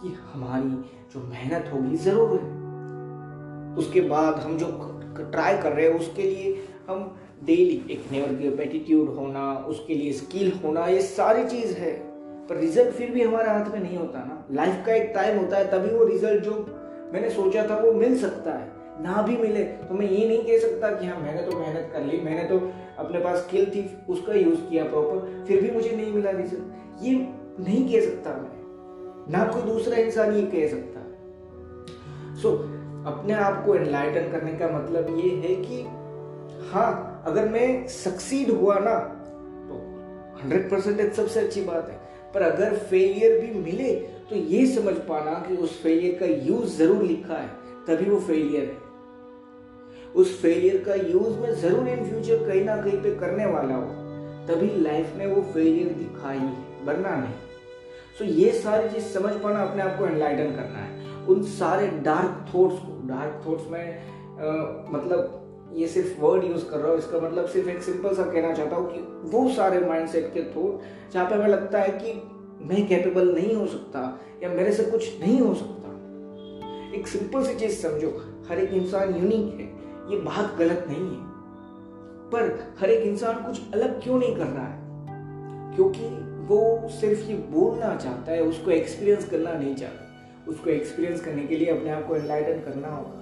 कि 0.02 0.14
हमारी 0.32 0.70
जो 1.14 1.26
मेहनत 1.28 1.70
होगी, 1.72 1.96
ज़रूर 1.98 2.31
है। 2.32 3.76
उसके 3.78 4.00
बाद 4.08 4.38
हम 4.40 4.58
जो 4.58 4.66
ट्राई 5.20 5.56
कर 5.58 5.72
रहे 5.72 5.88
हैं, 5.88 5.98
उसके 5.98 6.22
लिए 6.22 6.62
हम 6.88 7.14
डेली 7.44 7.82
एक 7.90 8.04
नेवर 8.12 8.60
एटीट्यूड 8.62 9.08
होना 9.08 9.52
उसके 9.68 9.94
लिए 9.94 10.12
स्किल 10.12 10.52
होना 10.64 10.86
ये 10.86 11.00
सारी 11.02 11.44
चीज़ 11.48 11.72
है। 11.78 11.92
पर 12.48 12.56
रिज़ल्ट 12.56 12.94
फिर 12.94 13.10
भी 13.10 13.22
हमारे 13.22 13.50
हाथ 13.50 13.70
में 13.70 13.80
नहीं 13.80 13.96
होता 13.96 14.18
ना। 14.18 14.44
लाइफ 14.52 14.82
का 14.86 14.94
एक 14.94 15.12
टाइम 15.14 15.38
होता 15.38 15.56
है 15.56 15.70
तभी 15.70 15.94
वो 15.94 16.04
रिज़ल्ट 16.04 16.44
जो 16.44 16.52
मैंने 17.14 17.30
सोचा 17.30 17.66
था 17.70 17.76
वो 17.76 17.92
मिल 17.92 18.18
सकता 18.18 18.52
है। 18.52 18.70
ना 19.00 19.22
भी 19.22 19.36
मिले 19.36 19.64
तो 19.64 19.94
मैं 19.94 20.08
ये 20.10 20.28
नहीं 20.28 20.44
कह 20.44 20.58
सकता 20.58 20.90
कि 20.90 21.06
हाँ 21.06 21.20
मैंने 21.20 21.42
तो 21.42 21.58
मेहनत 21.58 21.90
कर 21.92 22.00
ली 22.00 22.20
मैंने 22.20 22.44
तो 22.44 22.58
अपने 22.98 23.19
पास 23.19 23.38
स्किल 23.38 23.67
थी 23.67 23.98
उसका 24.08 24.34
यूज़ 24.34 24.60
किया 24.60 24.84
प्रॉपर 24.84 25.44
फिर 25.48 25.62
भी 25.62 25.70
मुझे 25.70 25.96
नहीं 25.96 26.12
मिला 26.12 26.31
रिज़ल्ट 26.31 27.02
ये 27.02 27.14
नहीं 27.60 27.93
कह 27.93 28.00
सकता 28.00 28.31
मैं। 28.31 29.32
ना 29.32 29.44
कोई 29.44 29.62
दूसरा 29.62 29.96
इंसान 29.96 30.32
ये 30.32 30.43
कह 30.46 30.69
सकता। 30.69 31.00
सो 32.34 32.48
so, 32.48 32.58
अपने 33.06 33.34
आप 33.34 33.64
को 33.67 33.74
एनलाइटन 33.74 34.31
करने 34.32 34.52
का 34.52 34.69
मतलब 34.69 35.17
ये 35.19 35.31
है 35.31 35.55
कि 35.56 35.82
हाँ 36.69 37.08
अगर 37.26 37.48
मैं 37.48 37.86
सक्सीड 37.88 38.50
हुआ 38.50 38.79
ना 38.79 38.94
तो 39.69 39.74
हंड्रेड 40.38 40.70
परसेंटेज 40.70 41.12
सबसे 41.14 41.41
अच्छी 41.41 41.60
बात 41.62 41.88
है। 41.88 42.00
पर 42.34 42.43
अगर 42.43 42.76
फेलियर 42.91 43.38
भी 43.41 43.60
मिले 43.60 43.93
तो 44.31 44.36
ये 44.36 44.67
समझ 44.67 44.94
पाना 45.08 45.32
कि 45.48 45.56
उस 45.56 45.82
फेलियर 45.82 46.19
का 46.20 46.26
यूज़ 46.46 46.76
ज़रूर 46.76 47.02
लिखा 47.02 47.34
है 47.34 47.48
तभी 47.86 48.10
वो 48.10 48.19
फेलियर 48.20 48.64
है। 48.64 48.81
उस 50.14 50.41
फेलियर 50.43 50.82
का 50.84 50.94
यूज़ 50.94 51.38
मैं 51.38 51.55
ज़रूर 51.60 51.88
इन 51.88 52.05
फ्यूचर 52.05 52.46
कहीं 52.48 52.64
ना 52.64 52.76
कहीं 52.76 53.00
पे 53.02 53.14
करने 53.17 53.46
वाला 53.46 53.74
हूँ 53.74 54.46
तभी 54.46 54.70
लाइफ 54.82 55.14
में 55.17 55.26
वो 55.26 55.43
फेलियर 55.52 55.93
दिखाई 55.94 56.38
वरना 56.84 57.14
नहीं। 57.17 57.34
सो 58.19 58.24
ये 58.24 58.50
सारी 58.55 58.88
चीज़ 58.88 59.05
समझ 59.12 59.32
पाना 59.43 59.62
अपने 59.62 59.82
आप 59.82 59.98
को 59.98 60.06
एनलाइटन 60.06 60.55
करना 60.56 60.79
है। 60.79 61.26
उन 61.26 61.43
सारे 61.50 61.86
डार्क 62.05 62.44
थॉट्स 62.48 62.79
को 62.79 63.00
डार्क 63.08 63.43
थॉट्स 63.46 63.70
में 63.70 63.84
आ, 64.32 64.50
मतलब 64.91 65.38
ये 65.72 65.88
सिर्फ़ 65.88 66.20
वर्ड 66.20 66.44
यूज़ 66.44 66.64
कर 66.69 66.79
रहा 66.79 66.88
हूँ, 66.88 66.98
इसका 66.98 67.20
मतलब 67.20 67.46
सिर्फ़ 67.46 67.69
एक 67.69 67.82
सिंपल 67.82 68.14
सा 68.14 68.22
कहना 68.22 68.55
चाहता 68.55 68.76
हूँ 68.76 68.93
कि 68.93 69.00
वो 69.31 69.50
सारे 69.50 69.81
माइंडसेट 69.81 70.34
के 70.34 70.43
थॉट 70.43 70.81
जहाँ 71.12 71.31
पे 71.31 71.34
हमें 71.34 71.48
लगता 71.48 71.79
है 71.79 71.88
कि 71.88 72.12
मैं 72.64 72.88
कैपेबल 72.88 73.34
नहीं 73.34 73.55
हो 73.56 73.67
सकता 73.67 74.20
या 74.43 74.48
मेरे 74.48 74.72
से 74.72 74.84
कुछ 74.84 75.20
नहीं 75.20 75.41
हो 75.41 75.55
सकता। 75.55 75.88
एक 76.98 77.06
सिंपल 77.06 77.44
सी 77.44 77.55
चीज़ 77.55 77.72
समझो, 77.72 78.08
हर 78.48 78.58
एक 78.58 78.70
इंसान 78.70 79.14
यूनिक 79.14 79.60
है, 79.60 79.67
ये 80.10 80.17
बात 80.17 80.56
गलत 80.58 80.84
नहीं 80.88 81.10
है। 81.10 81.32
पर 82.31 82.74
हर 82.81 82.91
एक 82.91 83.06
इंसान 83.06 83.34
कुछ 83.34 83.60
अलग 83.74 84.02
क्यों 84.02 84.19
नहीं 84.19 84.36
कर 84.36 84.46
रहा 84.46 84.67
है? 84.67 84.82
क्योंकि 85.76 86.08
वो 86.43 86.88
सिर्फ़ 86.88 87.20
ये 87.20 87.34
बोलना 87.34 87.96
चाहता 87.96 88.32
है, 88.32 88.43
उसको 88.43 88.70
एक्सपीरियंस 88.70 89.31
करना 89.31 89.52
नहीं 89.52 89.74
चाहता। 89.74 89.98
उसको 90.48 90.70
एक्सपीरियंस 90.70 91.20
करने 91.20 91.43
के 91.43 91.56
लिए 91.56 91.69
अपने 91.69 91.91
आप 91.91 92.06
को 92.06 92.17
एनलाइटन 92.17 92.60
करना 92.60 92.88
होगा। 92.88 93.21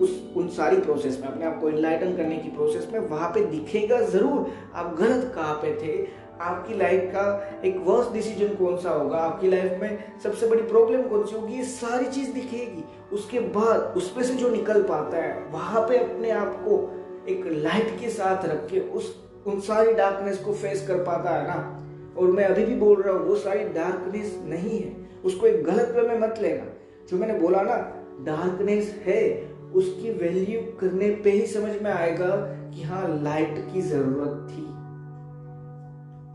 उस, 0.00 0.32
उन 0.36 0.48
सारी 0.48 0.76
प्रोसेस 0.76 1.20
में, 1.20 1.28
अपने 1.28 1.46
आप 1.46 1.60
को 1.60 1.68
इनलाइटन 1.68 2.16
करने 2.16 2.36
की 2.36 2.48
प्रोसेस 2.48 2.88
में 2.92 3.00
वहाँ 3.00 3.28
पे 3.28 3.44
दिखेगा 3.44 4.00
ज़रूर। 4.00 4.50
आप 4.74 4.96
गलत 5.00 5.32
कहाँ 5.34 5.54
पे 5.54 5.74
थे? 5.74 6.20
आपकी 6.40 6.74
लाइफ 6.74 7.00
का 7.04 7.50
एक 7.64 7.76
वर्स्ट 7.76 8.12
डिसीज़न 8.12 8.54
कौन 8.54 8.76
सा 8.76 8.90
होगा? 8.90 9.16
आपकी 9.16 9.48
लाइफ 9.48 9.80
में 9.82 10.20
सबसे 10.22 10.46
बड़ी 10.46 10.62
प्रॉब्लम 10.62 11.02
कौन 11.02 11.24
सी 11.24 11.36
होगी? 11.36 11.54
ये 11.54 11.64
सारी 11.64 12.06
चीज़ 12.06 12.32
दिखेगी। 12.32 12.84
उसके 13.12 13.40
बाद 13.40 13.94
उसमें 13.96 14.24
से 14.24 14.34
जो 14.34 14.48
निकल 14.48 14.82
पाता 14.82 15.16
है, 15.16 15.46
वहाँ 15.50 15.88
पे 15.88 15.98
अपने 15.98 16.30
आप 16.30 16.56
को 16.68 16.90
एक 17.28 17.46
लाइट 17.46 18.00
के 18.00 18.08
साथ 18.08 18.44
रख 18.44 18.70
के 18.70 18.80
उस, 18.80 19.24
उन 19.46 19.60
सारी 19.60 19.92
डार्कनेस 19.92 20.38
को 20.38 20.52
फेस 20.52 20.88
कर 20.88 20.94
पाता 20.94 21.30
है 21.30 21.46
ना? 21.48 21.76
और 22.18 22.26
मैं 22.26 22.44
अभी 22.44 22.64
भी 22.64 22.74
बोल 22.74 23.02
रहा 23.02 23.14
हूँ, 23.14 23.26
वो 23.28 23.36
सारी 23.36 23.64
डार्कनेस 23.64 24.40
नहीं 24.44 24.80
है। 24.80 24.96
उसको 25.24 25.46
एक 25.46 25.64
गलत 25.64 25.92
वे 25.96 26.02
में 26.02 26.18
मत 26.18 26.34
लेना। 26.42 26.64
जो 27.10 27.16
मैंने 27.16 27.34
बोला 27.34 27.62
ना 27.62 27.76
डार्कनेस 28.24 29.02
है 29.06 29.50
उसकी 29.74 30.10
वैल्यू 30.14 30.60
करने 30.80 31.10
पे 31.24 31.30
ही 31.30 31.46
समझ 31.46 31.80
में 31.82 31.90
आएगा 31.90 32.28
कि 32.70 32.82
हाँ 32.82 33.06
लाइट 33.22 33.58
की 33.72 33.80
ज़रूरत 33.82 34.46
थी। 34.50 34.64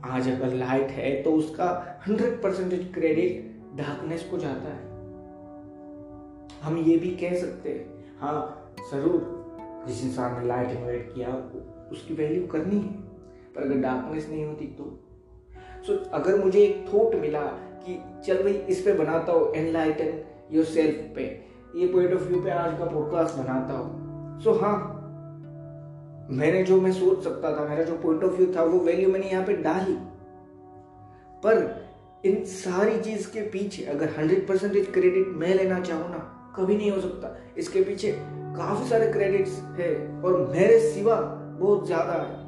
आज 0.09 0.27
अगर 0.29 0.53
लाइट 0.55 0.91
है 0.91 1.11
तो 1.23 1.31
उसका 1.33 1.67
हंड्रेड 2.07 2.41
परसेंटेज 2.41 2.91
क्रेडिट 2.93 3.53
डार्कनेस 3.77 4.27
को 4.31 4.37
जाता 4.37 4.69
है। 4.69 4.83
हम 6.61 6.77
ये 6.87 6.97
भी 6.97 7.09
कह 7.15 7.35
सकते 7.39 7.69
हैं 7.69 8.17
हाँ 8.19 8.75
ज़रूर 8.91 9.83
जिस 9.87 10.03
इंसान 10.03 10.39
ने 10.39 10.47
लाइट 10.47 10.69
इन्वेट 10.69 11.11
किया 11.15 11.29
उसकी 11.91 12.13
वैल्यू 12.13 12.45
करनी 12.47 12.79
है 12.79 12.93
पर 13.55 13.61
अगर 13.61 13.81
डार्कनेस 13.81 14.29
नहीं 14.29 14.45
होती 14.45 14.65
तो। 14.67 14.83
सो 15.85 15.93
so, 15.93 15.99
अगर 16.13 16.43
मुझे 16.43 16.59
एक 16.59 16.85
थॉट 16.93 17.15
मिला 17.15 17.41
कि 17.85 17.97
चल 18.27 18.43
भाई 18.43 18.53
इस 18.53 18.81
पे 18.81 18.93
बनाता 18.93 19.31
हूँ 19.31 19.53
एनलाइटन 19.55 20.13
योर 20.51 20.65
सेल्फ 20.65 21.15
पे 21.15 21.25
ये 21.75 21.87
पॉइंट 21.87 22.13
ऑफ़ 22.13 22.21
व्यू 22.21 22.39
पे 22.41 22.49
आज 22.49 22.77
का 22.79 22.85
पॉडकास्ट 22.85 23.35
बनाता 23.35 23.73
हूँ। 23.73 24.41
सो 24.41 24.51
so, 24.51 24.61
हाँ 24.61 24.75
मैंने 26.31 26.63
जो 26.63 26.81
मैं 26.81 26.91
सोच 26.91 27.23
सकता 27.23 27.51
था 27.57 27.67
मेरा 27.67 27.83
जो 27.83 27.97
पॉइंट 27.97 28.23
ऑफ़ 28.23 28.31
व्यू 28.31 28.53
था 28.55 28.63
वो 28.63 28.79
वैल्यू 28.79 29.09
मैंने 29.09 29.29
यहाँ 29.29 29.45
पे 29.45 29.53
डाली। 29.53 29.95
पर 31.43 31.59
इन 32.25 32.45
सारी 32.45 32.99
चीज़ 32.99 33.27
के 33.31 33.41
पीछे 33.41 33.83
अगर 33.83 34.09
हंड्रेड 34.09 34.47
परसेंटेज 34.47 34.91
क्रेडिट 34.91 35.27
मैं 35.27 35.55
लेना 35.55 35.79
चाहूँ 35.79 36.09
ना 36.09 36.53
कभी 36.55 36.77
नहीं 36.77 36.91
हो 36.91 37.01
सकता। 37.01 37.35
इसके 37.57 37.81
पीछे 37.81 38.11
काफ़ी 38.57 38.89
सारे 38.89 39.11
क्रेडिट्स 39.11 39.61
है 39.79 40.21
और 40.21 40.51
मेरे 40.51 40.79
सिवा 40.79 41.15
बहुत 41.59 41.85
ज़्यादा 41.87 42.13
है। 42.13 42.43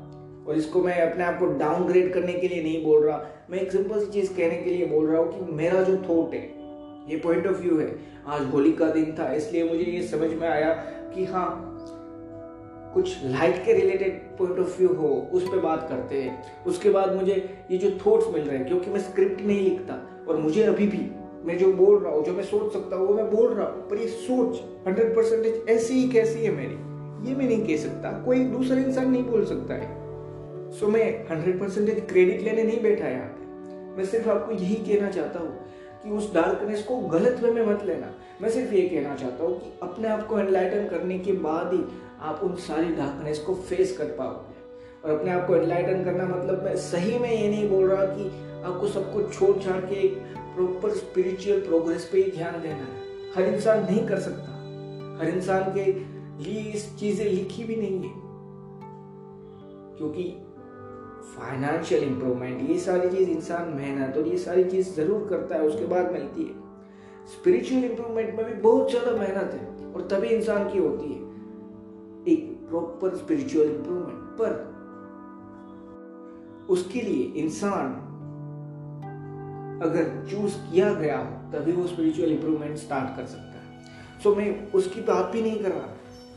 और 0.46 0.56
इसको 0.56 0.82
मैं 0.82 1.12
अपने 1.12 1.24
आप 1.24 1.40
को 1.40 1.46
डाउनग्रेड 1.46 2.14
करने 2.14 2.34
के 2.34 2.48
लिए 2.48 2.64
नहीं 2.64 2.84
बोल 2.86 3.04
रहा। 3.04 3.22
मैं 3.50 3.60
एक 3.60 3.72
सिंपल 3.72 4.00
सी 4.00 4.12
चीज़ 4.12 4.34
कहने 4.34 4.58
के 4.58 4.70
लिए 4.70 4.86
बोल 4.86 5.08
रहा 5.08 5.22
हूँ 5.22 5.32
कि 5.34 5.54
मेरा 5.54 5.82
जो 5.82 5.98
थॉट 5.98 6.34
है 6.34 6.57
ये 7.08 7.18
पॉइंट 7.18 7.48
ऑफ़ 7.48 7.58
व्यू 7.58 7.78
है। 7.80 7.88
आज 8.28 8.46
होली 8.46 8.72
का 8.72 8.90
दिन 8.90 9.14
था, 9.20 9.32
इसलिए 9.34 9.64
मुझे 9.64 9.84
ये 9.84 10.02
समझ 10.08 10.30
में 10.32 10.48
आया 10.48 10.74
कि 11.14 11.26
हाँ 11.26 11.74
कुछ 12.94 13.24
लाइट 13.24 13.64
के 13.66 13.74
रिलेटेड 13.74 14.14
पॉइंट 14.38 14.60
ऑफ़ 14.60 14.78
व्यू 14.78 14.94
हो, 14.94 15.08
उस 15.34 15.44
पर 15.44 15.60
बात 15.60 15.88
करते 15.90 16.22
हैं। 16.22 16.64
उसके 16.66 16.90
बाद 16.90 17.16
मुझे 17.16 17.34
ये 17.72 17.78
जो 17.78 17.90
थॉट्स 18.06 18.28
मिल 18.34 18.42
रहे 18.42 18.58
हैं, 18.58 18.68
क्योंकि 18.68 18.90
मैं 18.90 19.00
स्क्रिप्ट 19.00 19.42
नहीं 19.42 19.62
लिखता, 19.62 20.02
और 20.28 20.38
मुझे 20.38 20.64
अभी 20.64 20.88
भी, 20.88 21.00
मैं 21.46 21.58
जो 21.58 21.72
बोल 21.74 21.98
रहा 22.00 22.14
हूँ, 22.14 22.24
जो 22.26 22.34
मैं 22.34 22.44
सोच 22.44 22.74
सकता 22.74 22.96
हूँ, 22.96 23.08
वो 23.08 23.14
मैं 23.14 23.30
बोल 23.32 23.54
रहा 23.54 23.68
हूँ, 23.68 23.88
पर 23.90 23.98
ये 23.98 24.08
सोच 24.08 24.62
हंड्रेड 24.88 25.16
परसेंटेज 25.16 25.70
ऐसी 25.70 25.94
ही 25.94 26.10
कैसी 26.10 26.44
है 26.44 26.52
मेरी? 26.52 26.76
ये 27.30 27.36
मैं 27.36 27.46
नहीं 27.46 27.66
कह 27.68 27.78
सकता, 27.78 28.12
कोई 28.26 28.44
दूसरा 28.46 28.78
इंसान 28.78 29.10
नहीं 29.12 29.24
बोल 29.24 29.46
सकता 29.46 29.74
है। 29.74 29.96
सो 30.72 30.88
मैं 30.88 31.06
हंड्रेड 31.30 31.60
परसेंटेज 31.60 32.06
क्रेडिट 32.10 32.42
लेने 32.42 32.64
नहीं 32.64 32.82
बैठा 32.82 33.08
यहाँ 33.08 33.28
पे। 33.30 33.46
मैं 33.98 34.06
सिर्फ़ 34.06 34.30
आपको 34.30 34.52
यही 34.52 34.76
कहना 34.76 35.10
चाहता 35.12 35.40
हूँ 35.40 35.67
कि 36.04 36.10
उस 36.10 36.34
डार्कनेस 36.34 36.84
को 36.84 36.98
गलत 36.98 37.40
वे 37.44 37.52
में 37.52 37.66
मत 37.66 37.84
लेना। 37.86 38.14
मैं 38.42 38.50
सिर्फ़ 38.50 38.74
ये 38.74 38.82
कहना 38.82 39.16
चाहता 39.16 39.44
हूँ 39.44 39.60
कि 39.60 39.80
अपने 39.84 40.08
आप 40.08 40.28
को 40.28 40.40
एनलाइटन 40.40 40.88
करने 40.88 41.20
के 41.20 41.32
बाद 41.32 41.74
ही 41.74 41.84
आप 42.20 42.40
उन 42.44 42.56
सारी 42.56 42.96
डार्कनेस 42.96 43.40
को 43.40 43.56
फेस 43.56 43.98
कर 43.98 44.06
पाओगे। 44.06 44.58
और 45.06 45.20
अपने 45.20 45.32
आप 45.32 45.48
को 45.48 45.56
एनलाइटन 45.56 46.04
करना 46.04 46.26
मतलब 46.26 46.64
मैं 46.64 46.76
सही 46.76 47.20
में 47.20 47.42
ये 47.42 47.48
नहीं 47.48 47.70
बोल 47.70 47.90
रहा 47.90 48.06
कि 48.06 48.28
आपको 48.64 48.88
सब 48.88 49.14
कुछ 49.14 49.40
छोड़ 49.40 49.58
छाड़ 49.58 49.82
के 49.82 49.96
एक 49.96 50.18
प्रॉपर 50.38 50.90
स्पिरिचुअल 50.90 51.60
प्रोग्रेस 51.60 52.10
पे 52.14 52.22
ही 52.22 52.32
ध्यान 52.32 52.62
देना 52.62 52.76
है। 52.76 53.08
हर 53.36 53.54
इंसान 53.54 53.84
नहीं 53.86 54.08
कर 54.08 54.20
सकता। 54.20 54.58
हर 55.22 55.30
इंसान 55.30 55.64
के 55.64 55.86
लिए 56.44 56.62
इस 56.62 57.00
चीज़ें 57.00 57.26
लिखी 57.26 57.64
भी 57.64 57.76
नहीं 57.76 57.98
है। 57.98 58.28
क्योंकि 59.98 60.47
फाइनेंशियल 61.40 62.04
इंप्रूवमेंट 62.04 62.70
ये 62.70 62.78
सारी 62.80 63.10
चीज़ 63.10 63.30
इंसान 63.30 63.74
मेहनत 63.74 64.18
और 64.18 64.28
ये 64.28 64.38
सारी 64.38 64.64
चीज़ 64.64 64.90
ज़रूर 64.94 65.28
करता 65.30 65.56
है 65.56 65.62
उसके 65.62 65.86
बाद 65.86 66.12
मिलती 66.12 66.44
है। 66.44 66.54
स्पिरिचुअल 67.28 67.84
इंप्रूवमेंट 67.84 68.36
में 68.36 68.46
भी 68.46 68.54
बहुत 68.62 68.90
ज़्यादा 68.92 69.12
मेहनत 69.12 69.54
है 69.54 69.92
और 69.94 70.08
तभी 70.12 70.28
इंसान 70.28 70.70
की 70.70 70.80
होती 70.80 71.08
है। 71.08 71.20
एक 72.34 72.42
प्रॉपर 72.70 73.16
स्पिरिचुअल 73.16 73.68
इंप्रूवमेंट 73.68 74.20
पर 74.42 74.66
उसके 76.70 77.02
लिए 77.02 77.24
इंसान 77.44 77.94
अगर 79.84 80.06
चूज़ 80.30 80.56
किया 80.72 80.94
गया 80.94 81.18
हो 81.18 81.32
तभी 81.52 81.72
वो 81.72 81.88
स्पिरिचुअल 81.88 82.32
इंप्रूवमेंट 82.32 82.78
स्टार्ट 82.78 83.16
कर 83.18 83.26
सकता 83.26 83.60
है। 83.60 84.22
सो 84.24 84.30
so, 84.30 84.38
मैं 84.38 84.72
उसकी 84.72 85.02
बात 85.02 85.32
भी 85.34 85.42
नहीं 85.42 85.60
कर 85.60 85.72
रहा। 85.72 85.90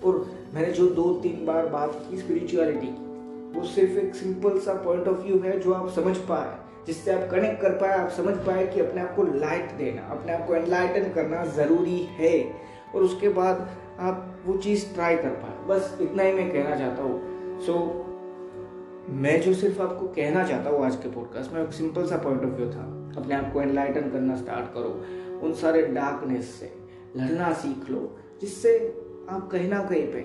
और 0.04 0.26
मैंने 0.54 0.72
जो 0.72 0.88
दो 0.90 1.12
तीन 1.22 1.46
बार 1.46 1.66
बात 1.68 2.02
की 2.10 2.18
स्पिरिचुअलिटी 2.18 2.86
की 2.86 3.09
वो 3.54 3.64
सिर्फ़ 3.64 3.98
एक 3.98 4.14
सिंपल 4.14 4.58
सा 4.58 4.74
पॉइंट 4.74 5.08
ऑफ़ 5.08 5.18
व्यू 5.18 5.38
है 5.38 5.60
जो 5.60 5.72
आप 5.72 5.88
समझ 5.88 6.16
पाए 6.16 6.58
जिससे 6.86 7.12
आप 7.12 7.30
कनेक्ट 7.30 7.62
कर 7.62 7.70
पाए 7.70 7.98
आप 7.98 8.10
समझ 8.10 8.34
पाए 8.36 8.66
कि 8.66 8.80
अपने 8.80 9.00
आप 9.00 9.14
को 9.16 9.22
लाइट 9.22 9.72
देना 9.72 10.02
अपने 10.02 10.32
आप 10.32 10.46
को 10.46 10.54
एनलाइटन 10.54 11.12
करना 11.12 11.44
ज़रूरी 11.44 11.98
है। 11.98 12.60
और 12.94 13.02
उसके 13.02 13.28
बाद 13.28 13.68
आप 14.00 14.38
वो 14.46 14.56
चीज़ 14.56 14.94
ट्राई 14.94 15.16
कर 15.16 15.28
पाए। 15.28 15.66
बस 15.68 15.98
इतना 16.00 16.22
ही 16.22 16.32
मैं 16.32 16.52
कहना 16.52 16.76
चाहता 16.76 17.02
हूँ। 17.02 17.60
सो 17.60 17.72
so, 17.72 19.12
मैं 19.12 19.40
जो 19.40 19.54
सिर्फ़ 19.54 19.82
आपको 19.82 20.08
कहना 20.08 20.44
चाहता 20.44 20.70
हूँ 20.70 20.84
आज 20.86 20.96
के 20.96 21.10
पॉडकास्ट 21.10 21.52
में 21.52 21.62
एक 21.64 21.72
सिंपल 21.72 22.06
सा 22.06 22.16
पॉइंट 22.16 22.40
ऑफ़ 22.40 22.50
व्यू 22.50 22.66
था। 22.66 23.12
अपने 23.16 23.34
आप 23.34 23.52
को 23.52 23.60
एनलाइटन 23.60 24.10
करना 24.10 24.36
स्टार्ट 24.36 24.74
करो। 24.74 25.04
उन 25.46 25.52
सारे 25.52 25.82
डार्कनेस 25.82 26.54
से 26.54 26.72
लड़ना 27.16 27.52
सीख 27.52 27.90
लो 27.90 28.18
जिससे 28.40 28.78
आप 29.30 29.48
कहीं 29.52 29.68
ना 29.68 29.82
कहीं 29.82 30.02
पे 30.02 30.20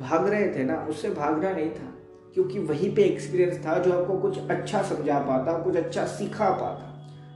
भाग 0.00 0.28
रहे 0.28 0.48
थे 0.48 0.64
ना 0.64 0.86
उससे 0.90 1.10
भागना 1.10 1.52
नहीं 1.52 1.70
था। 1.70 1.94
क्योंकि 2.34 2.58
वहीं 2.60 2.94
पे 2.94 3.02
एक्सपीरियंस 3.04 3.64
था 3.66 3.78
जो 3.78 3.92
आपको 3.92 4.18
कुछ 4.18 4.50
अच्छा 4.50 4.82
समझा 4.84 5.18
पाता, 5.20 5.58
कुछ 5.58 5.76
अच्छा 5.76 6.06
सिखा 6.08 6.50
पाता। 6.52 6.88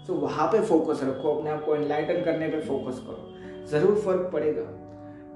तो 0.06 0.14
वहाँ 0.16 0.46
पे 0.46 0.60
फोकस 0.62 1.00
रखो, 1.04 1.28
अपने 1.30 1.50
आप 1.50 1.64
को 1.64 1.74
एनलाइटन 1.76 2.22
करने 2.24 2.48
पे 2.48 2.60
फोकस 2.62 2.98
करो। 3.06 3.66
ज़रूर 3.68 3.94
फ़र्क 3.96 4.30
पड़ेगा। 4.32 4.62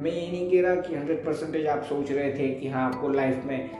मैं 0.01 0.11
ये 0.11 0.27
नहीं 0.29 0.51
कह 0.51 0.63
रहा 0.63 0.81
कि 0.81 0.95
हंड्रेड 0.95 1.25
परसेंटेज 1.25 1.67
आप 1.67 1.83
सोच 1.85 2.11
रहे 2.11 2.33
थे 2.33 2.49
कि 2.55 2.69
हाँ 2.69 2.87
आपको 2.89 3.09
लाइफ 3.11 3.45
में 3.47 3.71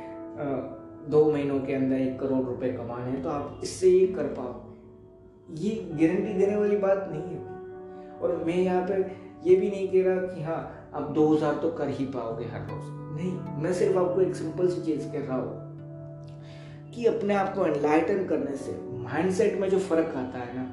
दो 1.11 1.25
महीनों 1.33 1.59
के 1.61 1.75
अंदर 1.75 1.97
एक 1.97 2.19
करोड़ 2.21 2.45
रुपए 2.47 2.73
कमाने 2.73 3.11
हैं 3.11 3.23
तो 3.23 3.29
आप 3.29 3.61
इससे 3.63 3.89
ये 3.89 4.07
कर 4.09 4.25
पाओ। 4.39 4.53
ये 5.57 5.71
गारंटी 5.93 6.33
देने 6.35 6.57
वाली 6.57 6.77
बात 6.79 7.09
नहीं 7.13 7.23
है। 7.23 8.19
और 8.19 8.43
मैं 8.47 8.57
यहाँ 8.57 8.87
पे 8.89 8.95
ये 9.49 9.57
भी 9.57 9.71
नहीं 9.71 9.89
कह 9.89 10.09
रहा 10.09 10.27
कि 10.27 10.43
हाँ 10.43 10.91
आप 10.95 11.11
दो 11.11 11.27
हज़ार 11.29 11.55
तो 11.55 11.71
कर 11.71 11.89
ही 11.91 12.05
पाओगे 12.09 12.45
हर 12.47 12.61
रोज। 12.63 12.85
नहीं, 13.17 13.33
मैं 13.63 13.73
सिर्फ़ 13.73 13.99
आपको 13.99 14.21
एक 14.21 14.35
सिंपल 14.35 14.69
सी 14.69 14.83
चीज़ 14.83 15.09
कह 15.13 15.27
रहा 15.27 15.37
हूँ। 15.37 15.70
कि 16.95 17.05
अपने 17.07 17.35
आप 17.35 17.55
को 17.55 17.67
एनलाइटन 17.67 18.25
करने 18.27 18.57
से। 18.57 18.73
माइंडसेट 19.03 19.61
में 19.61 19.69
जो 19.71 19.79
फ़र्क 19.79 20.15
आता 20.17 20.39
है 20.39 20.57
ना, 20.57 20.67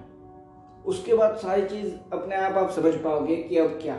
उसके 0.86 1.14
बाद 1.14 1.36
सारी 1.38 1.62
चीज़ 1.64 1.94
अपने 2.14 2.36
आप 2.36 2.58
आप 2.58 2.70
समझ 2.72 2.94
पाओगे 2.96 3.36
कि 3.36 3.58
अब 3.58 3.80
क्या। 3.82 3.96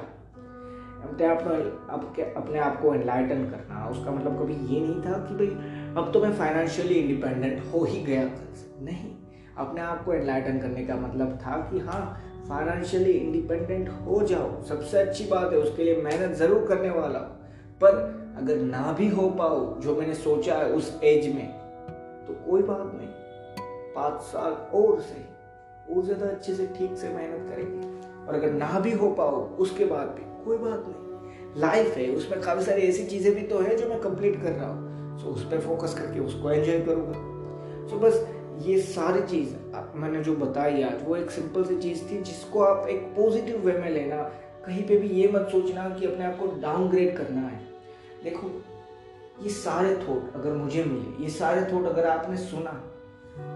अपने 1.00 1.26
आप 1.26 1.42
अब 1.90 2.16
अपने 2.36 2.58
आप 2.58 2.80
को 2.82 2.94
एनलाइटन 2.94 3.44
करना, 3.44 3.86
उसका 3.88 4.10
मतलब 4.10 4.38
कभी 4.40 4.54
ये 4.74 4.80
नहीं 4.80 5.00
था 5.02 5.18
कि 5.26 5.34
भाई, 5.34 5.46
अब 5.96 6.10
तो 6.12 6.22
मैं 6.22 6.32
फाइनेंशियली 6.32 6.94
इंडिपेंडेंट 6.94 7.62
हो 7.72 7.84
ही 7.84 8.00
गया। 8.04 8.22
नहीं, 8.82 9.10
अपने 9.58 9.80
आप 9.80 10.04
को 10.04 10.12
एनलाइटन 10.14 10.58
करने 10.58 10.84
का 10.84 10.96
मतलब 10.96 11.38
था 11.38 11.56
कि 11.70 11.78
हाँ 11.80 12.02
फाइनेंशियली 12.48 13.12
इंडिपेंडेंट 13.12 13.88
हो 14.06 14.22
जाओ। 14.22 14.62
सबसे 14.64 14.98
अच्छी 14.98 15.24
बात 15.24 15.52
है, 15.52 15.58
उसके 15.58 15.84
लिए 15.84 16.02
मेहनत 16.02 16.36
ज़रूर 16.36 16.66
करने 16.68 16.90
वाला 16.90 17.18
हूँ। 17.18 17.36
पर 17.80 17.96
अगर 18.38 18.56
ना 18.56 18.92
भी 18.98 19.08
हो 19.08 19.28
पाओ 19.30 19.80
जो 19.80 19.94
मैंने 19.96 20.14
सोचा 20.14 20.54
है 20.54 20.70
उस 20.72 21.00
एज 21.04 21.34
में 21.34 21.57
तो 22.28 22.34
कोई 22.46 22.62
बात 22.62 22.92
नहीं। 22.94 23.08
पाँच 23.94 24.20
साल 24.22 24.52
और 24.74 25.00
से 25.00 25.24
और 25.90 26.04
ज़्यादा 26.04 26.26
अच्छे 26.26 26.54
से 26.54 26.66
ठीक 26.78 26.96
से 26.96 27.08
मेहनत 27.08 27.50
करेंगे। 27.50 28.26
और 28.26 28.34
अगर 28.34 28.52
ना 28.52 28.78
भी 28.80 28.92
हो 28.92 29.10
पाओ, 29.10 29.42
उसके 29.56 29.84
बाद 29.84 30.08
भी 30.08 30.44
कोई 30.44 30.56
बात 30.58 30.84
नहीं। 30.88 31.60
लाइफ 31.60 31.96
है, 31.96 32.08
उसमें 32.10 32.40
काफ़ी 32.40 32.64
सारी 32.64 32.82
ऐसी 32.82 33.06
चीज़ें 33.06 33.34
भी 33.34 33.42
तो 33.42 33.58
है 33.58 33.76
जो 33.76 33.88
मैं 33.88 34.00
कंप्लीट 34.00 34.42
कर 34.42 34.52
रहा 34.52 34.68
हूँ। 34.68 35.18
सो 35.18 35.28
उस 35.28 35.44
पर 35.44 35.60
फोकस 35.60 35.94
करके 35.94 36.20
उसको 36.20 36.50
एंजॉय 36.50 36.80
करूँगा। 36.80 37.86
सो 37.90 37.98
बस 37.98 38.26
ये 38.62 38.80
सारी 38.82 39.20
चीज़ 39.22 39.54
मैंने 39.94 40.22
जो 40.24 40.34
बताई 40.36 40.82
आज, 40.82 41.02
वो 41.04 41.16
एक 41.16 41.30
सिंपल 41.30 41.64
सी 41.64 41.76
चीज़ 41.78 42.02
थी 42.10 42.20
जिसको 42.22 42.62
आप 42.62 42.88
एक 42.88 43.02
पॉजिटिव 43.16 43.66
वे 43.66 43.72
में 43.72 43.90
लेना, 43.90 44.16
कहीं 44.66 44.82
पे 44.82 44.96
भी 44.96 45.08
ये 45.10 45.28
मत 45.32 45.48
सोचना 45.52 45.88
कि 45.90 46.06
अपने 46.06 46.24
आप 46.24 46.38
को 46.38 46.46
डाउनग्रेड 46.60 47.16
करना 47.16 47.40
है। 47.40 47.60
देखो 48.24 48.48
ये 49.42 49.48
सारे 49.48 49.94
थॉट 49.96 50.34
अगर 50.34 50.52
मुझे 50.52 50.84
मिले, 50.84 51.22
ये 51.24 51.30
सारे 51.30 51.60
थॉट 51.72 51.86
अगर 51.86 52.06
आपने 52.06 52.36
सुना 52.36 52.70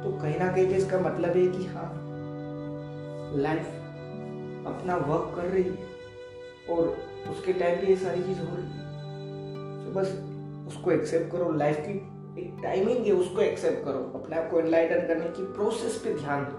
तो 0.03 0.11
कहीं 0.23 0.39
ना 0.39 0.53
कहीं 0.53 0.67
इसका 0.67 0.99
मतलब 1.01 1.37
है 1.37 1.47
कि 1.47 1.65
हाँ 1.65 1.91
लाइफ 3.37 3.67
अपना 4.67 4.97
वर्क 4.97 5.33
कर 5.37 5.43
रही 5.43 5.63
है 5.63 5.91
और 6.71 6.97
उसके 7.31 7.53
टाइम 7.53 7.81
पे 7.81 7.87
ये 7.87 7.97
सारी 7.97 8.23
चीज़ 8.23 8.41
हो 8.41 8.57
रही 8.57 8.65
है। 8.65 9.85
तो 9.85 9.91
बस 9.91 10.09
उसको 10.69 10.91
एक्सेप्ट 10.91 11.33
करो 11.33 11.51
लाइफ 11.53 11.77
की 11.81 11.93
एक 12.41 12.61
टाइमिंग 12.63 13.07
है, 13.07 13.13
उसको 13.13 13.41
एक्सेप्ट 13.41 13.85
करो। 13.85 13.99
अपने 14.21 14.37
आप 14.37 14.51
को 14.51 14.61
एनलाइटन 14.61 15.07
करने 15.07 15.29
की 15.29 15.45
प्रोसेस 15.53 16.01
पे 16.05 16.15
ध्यान 16.15 16.45
दो। 16.45 16.57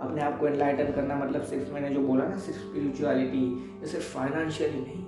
अपने 0.00 0.22
आप 0.22 0.38
को 0.40 0.46
एनलाइटन 0.46 0.92
करना 0.92 1.14
मतलब 1.14 1.42
सिर्फ़ 1.42 1.72
मैंने 1.72 1.90
जो 1.90 2.00
बोला 2.00 2.24
ना, 2.24 2.38
सिर्फ़ 2.38 2.58
स्पिरिचुअलिटी 2.60 3.46
या 3.82 3.86
सिर्फ़ 3.86 4.12
फाइनेंशियली 4.14 4.80
नहीं, 4.80 5.04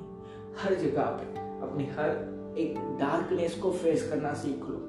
हर 0.58 0.74
जगह 0.74 1.02
पे, 1.02 1.26
अपनी 1.62 1.86
हर 1.86 2.35
एक 2.58 2.78
डार्कनेस 3.00 3.54
को 3.54 3.70
फेस 3.72 4.08
करना 4.10 4.32
सीख 4.34 4.60
लो। 4.60 4.82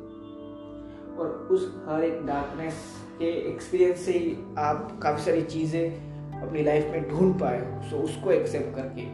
और 1.20 1.48
उस 1.52 1.72
हर 1.88 2.04
एक 2.04 2.26
डार्कनेस 2.26 2.74
के 3.20 3.30
एक्सपीरियंस 3.50 4.00
से 4.00 4.12
ही 4.12 4.36
आप 4.58 5.00
काफ़ी 5.04 5.24
सारी 5.24 5.42
चीज़ें 5.42 6.42
अपनी 6.42 6.64
लाइफ 6.64 6.92
में 6.92 7.10
ढूंढ 7.10 7.40
पाए 7.40 7.60
हो। 7.60 7.90
सो 7.90 7.98
उसको 7.98 8.32
एक्सेप्ट 8.32 8.76
करके, 8.76 9.06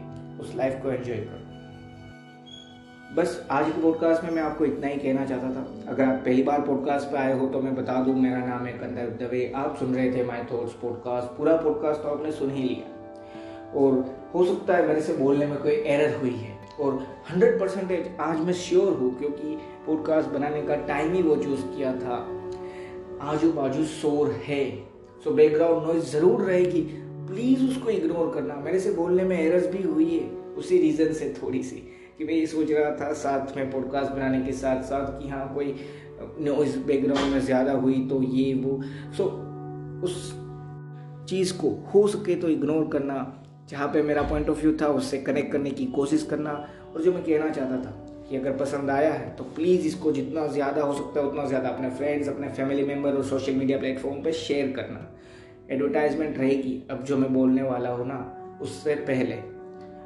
उस 0.42 0.54
लाइफ 0.56 0.82
को 0.82 0.90
एंजॉय 0.90 1.16
करो। 1.16 1.42
बस, 3.14 3.46
आज 3.50 3.66
के 3.66 3.82
पॉडकास्ट 3.82 4.24
में 4.24 4.30
मैं 4.30 4.42
आपको 4.42 4.64
इतना 4.64 4.86
ही 4.86 4.96
कहना 4.96 5.24
चाहता 5.24 5.50
था। 5.50 5.90
अगर 5.90 6.04
आप 6.04 6.22
पहली 6.24 6.42
बार 6.42 6.60
पॉडकास्ट 6.60 7.06
पे 7.06 7.16
आए 7.16 7.38
हो 7.38 7.46
तो 7.48 7.60
मैं 7.60 7.74
बता 7.76 8.02
दूँ, 8.02 8.14
मेरा 8.14 8.38
नाम 8.38 8.66
है 8.66 8.72
कंदर 8.72 9.10
दवे। 9.20 9.52
आप 9.56 9.76
सुन 9.76 9.94
रहे 9.94 10.10
थे 10.12 10.24
माय 10.24 10.46
थॉट्स 10.52 10.72
पॉडकास्ट 10.72 11.36
पूरा 11.38 11.56
पॉडकास्ट 11.56 12.02
तो 12.02 12.08
आपने 12.08 12.32
सुन 12.32 12.50
ही 12.50 12.62
लिया। 12.62 12.92
और 13.80 14.04
हो 14.34 14.44
सकता 14.44 14.76
है 14.76 14.86
मेरे 14.88 15.00
से 15.00 15.16
बोलने 15.16 15.46
में 15.46 15.58
कोई 15.58 15.72
एरर 15.72 16.16
हुई 16.16 16.34
है। 16.34 16.53
और 16.80 16.94
100 17.30 17.58
परसेंटेज 17.60 18.08
आज 18.20 18.40
मैं 18.40 18.52
श्योर 18.52 18.92
हूँ 18.92 19.18
क्योंकि 19.18 19.56
पॉडकास्ट 19.86 20.28
बनाने 20.28 20.62
का 20.62 20.76
टाइम 20.86 21.12
ही 21.12 21.22
वो 21.22 21.36
चूज़ 21.36 21.60
किया 21.66 21.92
था। 21.96 22.16
आजू 23.22 23.52
बाजू 23.52 23.84
शोर 23.84 24.30
है 24.46 24.64
सो 25.24 25.30
बैकग्राउंड 25.30 25.86
नॉइज़ 25.86 26.04
ज़रूर 26.04 26.42
रहेगी। 26.42 26.80
प्लीज़ 27.28 27.64
उसको 27.70 27.90
इग्नोर 27.90 28.32
करना। 28.34 28.54
मेरे 28.54 28.80
से 28.80 28.92
बोलने 28.92 29.24
में 29.24 29.38
एरर्स 29.40 29.66
भी 29.66 29.82
हुई 29.82 30.10
है 30.10 30.28
उसी 30.54 30.78
रीज़न 30.78 31.12
से 31.12 31.34
थोड़ी 31.42 31.62
सी 31.62 31.76
कि 32.18 32.24
मैं 32.24 32.34
ये 32.34 32.46
सोच 32.46 32.70
रहा 32.70 32.90
था 32.96 33.12
साथ 33.12 33.56
में 33.56 33.70
पॉडकास्ट 33.70 34.12
बनाने 34.12 34.40
के 34.40 34.52
साथ 34.52 34.82
साथ 34.82 35.22
कि 35.22 35.28
हाँ 35.28 35.54
कोई 35.54 35.74
नॉइज़ 36.40 36.78
बैकग्राउंड 36.78 37.32
में 37.32 37.40
ज़्यादा 37.40 37.72
हुई 37.72 38.06
तो 38.08 38.22
ये 38.22 38.52
वो। 38.54 38.80
सो 39.16 39.24
so, 39.24 39.30
उस 40.04 40.32
चीज़ 41.28 41.52
को 41.58 41.70
हो 41.94 42.06
सके 42.08 42.34
तो 42.34 42.48
इग्नोर 42.48 42.88
करना। 42.88 43.43
जहाँ 43.68 43.88
पे 43.88 44.02
मेरा 44.02 44.22
पॉइंट 44.22 44.48
ऑफ़ 44.50 44.60
व्यू 44.60 44.76
था, 44.80 44.86
उससे 44.88 45.18
कनेक्ट 45.20 45.52
करने 45.52 45.70
की 45.70 45.86
कोशिश 45.94 46.22
करना 46.30 46.50
और 46.94 47.02
जो 47.02 47.12
मैं 47.12 47.22
कहना 47.24 47.48
चाहता 47.50 47.76
था 47.84 48.26
कि 48.28 48.36
अगर 48.36 48.56
पसंद 48.56 48.90
आया 48.90 49.12
है 49.12 49.34
तो 49.36 49.44
प्लीज़ 49.56 49.86
इसको 49.86 50.12
जितना 50.12 50.46
ज़्यादा 50.48 50.82
हो 50.82 50.92
सकता 50.94 51.20
है, 51.20 51.26
उतना 51.26 51.44
ज़्यादा 51.46 51.68
अपने 51.68 51.90
फ्रेंड्स 51.90 52.28
अपने 52.28 52.48
फैमिली 52.50 52.84
मेंबर 52.84 53.14
और 53.14 53.24
सोशल 53.24 53.54
मीडिया 53.54 53.78
प्लेटफॉर्म 53.78 54.22
पर 54.22 54.32
शेयर 54.34 54.72
करना। 54.76 55.10
एडवर्टाइजमेंट 55.70 56.38
रहेगी। 56.38 56.80
अब 56.90 57.04
जो 57.04 57.16
मैं 57.16 57.32
बोलने 57.34 57.62
वाला 57.62 57.90
हूँ 57.90 58.06
ना, 58.06 58.58
उससे 58.62 58.94
पहले, 59.06 59.34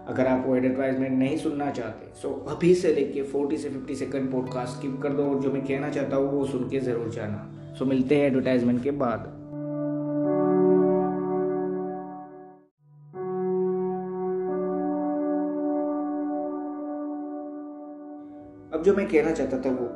अगर 0.08 0.26
आप 0.26 0.44
वो 0.46 0.54
एडवर्टाइजमेंट 0.56 1.18
नहीं 1.18 1.36
सुनना 1.38 1.70
चाहते 1.70 2.12
सो 2.20 2.28
अभी 2.48 2.74
से 2.74 2.92
लेके 2.94 3.22
40 3.24 3.62
से 3.62 3.70
50 3.70 3.94
सेकंड 3.94 4.30
पॉडकास्ट 4.32 4.76
स्किप 4.76 5.00
कर 5.02 5.12
दो 5.12 5.24
और 5.24 5.40
जो 5.42 5.52
मैं 5.52 5.64
कहना 5.64 5.90
चाहता 5.90 6.16
हूँ, 6.16 6.30
वो 6.30 6.44
सुन 6.46 6.68
के 6.68 6.80
ज़रूर 6.80 7.10
जाना। 7.10 7.74
सो 7.78 7.84
मिलते 7.84 8.16
हैं 8.16 8.26
एडवर्टाइजमेंट 8.26 8.82
के 8.82 8.90
बाद। 8.90 9.26
अब 18.78 18.84
जो 18.84 18.92
मैं 18.94 19.06
कहना 19.08 19.30
चाहता 19.30 19.58
था 19.58 19.70
वो 19.70 19.86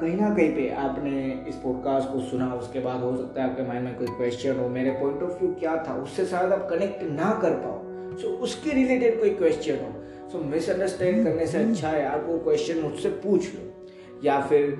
कहीं 0.00 0.16
ना 0.16 0.28
कहीं 0.34 0.54
पे 0.54 0.68
आपने 0.82 1.10
इस 1.48 1.54
पॉडकास्ट 1.62 2.08
को 2.12 2.20
सुना 2.20 2.46
उसके 2.54 2.80
बाद 2.80 3.00
हो 3.00 3.16
सकता 3.16 3.42
है 3.42 3.50
आपके 3.50 3.62
माइंड 3.62 3.84
में 3.84 3.96
कोई 3.96 4.06
क्वेश्चन 4.08 4.60
हो 4.60 4.68
मेरे 4.76 4.90
पॉइंट 5.00 5.22
ऑफ़ 5.22 5.40
व्यू 5.40 5.50
क्या 5.54 5.74
था 5.88 5.96
उससे 6.02 6.24
शायद 6.26 6.52
आप 6.52 6.66
कनेक्ट 6.70 7.02
ना 7.10 7.30
कर 7.42 7.50
पाओ। 7.56 8.16
सो 8.16 8.28
so, 8.28 8.32
उसके 8.42 8.70
रिलेटेड 8.70 9.18
कोई 9.20 9.30
क्वेश्चन 9.34 9.84
हो। 9.84 10.30
सो 10.30 10.38
मिसअंडरस्टैंड 10.46 11.24
करने 11.24 11.46
से 11.46 11.58
अच्छा 11.58 11.88
है 11.88 12.06
आप 12.06 12.24
वो 12.28 12.38
क्वेश्चन 12.38 12.80
मुझसे 12.80 13.08
पूछ 13.26 13.52
लो। 13.54 13.68
या 14.24 14.40
फिर 14.40 14.72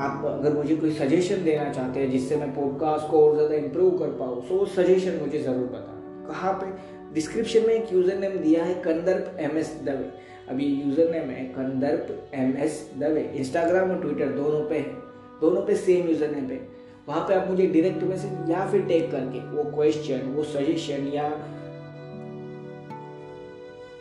आप 0.00 0.24
अगर 0.28 0.52
मुझे 0.52 0.76
कोई 0.76 0.92
सजेशन 0.94 1.44
देना 1.44 1.72
चाहते 1.72 2.00
हैं 2.00 2.10
जिससे 2.10 2.36
मैं 2.36 2.54
पॉडकास्ट 2.54 3.10
को 3.10 3.24
और 3.26 3.34
ज़्यादा 3.36 3.54
इम्प्रूव 3.56 3.98
कर 3.98 4.18
पाऊँ 4.18 4.46
सो 4.48 4.54
वो 4.54 4.66
सजेशन 4.74 5.20
मुझे 5.22 5.38
ज़रूर 5.38 5.66
बताना। 5.68 6.28
कहाँ 6.28 6.52
पे? 6.54 6.76
डिस्क्रिप्शन 7.14 7.66
में 7.66 7.74
एक 7.74 7.92
यूज़र 7.92 8.18
नेम 8.18 8.38
दिया 8.38 8.64
है 8.64 8.74
कंदर्प 8.82 9.36
एम 9.40 9.58
एस 9.58 9.76
दवे 9.84 10.34
अभी 10.48 10.64
यूज़र 10.64 11.10
नेम 11.10 11.30
है 11.30 11.44
Kandarp 11.52 12.34
M 12.34 12.56
S 12.64 12.78
Dave 12.98 13.22
Instagram 13.36 13.90
और 13.90 14.00
ट्विटर 14.02 14.32
दोनों 14.32 14.62
पे 14.68 14.78
है। 14.78 14.92
दोनों 15.40 15.62
पे 15.66 15.74
सेम 15.76 16.08
यूज़र 16.08 16.30
नेम 16.30 16.48
पे। 16.48 16.60
वहाँ 17.08 17.20
पे 17.28 17.34
आप 17.34 17.48
मुझे 17.48 17.66
डायरेक्ट 17.66 18.02
मैसेज 18.04 18.50
या 18.50 18.66
फिर 18.70 18.82
टेक 18.86 19.10
करके 19.10 19.40
वो 19.50 19.64
क्वेश्चन 19.72 20.32
वो 20.34 20.42
सजेशन 20.44 21.06
या 21.14 21.28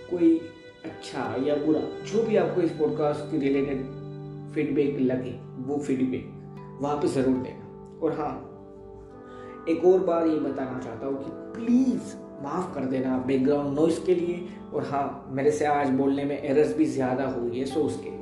कोई 0.10 0.36
अच्छा 0.86 1.23
या 1.43 1.55
बुरा, 1.55 1.79
जो 2.05 2.23
भी 2.23 2.36
आपको 2.38 2.62
इस 2.62 2.71
पॉडकास्ट 2.71 3.31
के 3.31 3.38
रिलेटेड 3.39 3.84
फीडबैक 4.55 4.99
लगे, 5.01 5.31
वो 5.65 5.77
फीडबैक 5.77 6.25
वहाँ 6.81 6.97
पे 6.97 7.08
ज़रूर 7.08 7.38
देना। 7.38 7.99
और 8.03 8.13
हाँ 8.19 8.34
एक 9.69 9.86
और 9.86 9.99
बार 10.05 10.27
ये 10.27 10.39
बताना 10.39 10.79
चाहता 10.79 11.08
हूँ 11.08 11.23
कि 11.23 11.31
प्लीज़ 11.60 12.13
माफ़ 12.43 12.73
कर 12.75 12.85
देना 12.85 13.17
बैकग्राउंड 13.17 13.79
नॉइस 13.79 13.99
के 13.99 14.15
लिए। 14.15 14.47
और 14.73 14.83
हाँ 14.83 15.27
मेरे 15.31 15.51
से 15.51 15.65
आज 15.65 15.89
बोलने 15.89 16.23
में 16.25 16.41
एरर्स 16.41 16.75
भी 16.77 16.85
ज़्यादा 16.85 17.27
हुई 17.29 17.59
है 17.59 17.65
सो 17.65 17.79
उसके 17.79 18.09
लिए। 18.09 18.19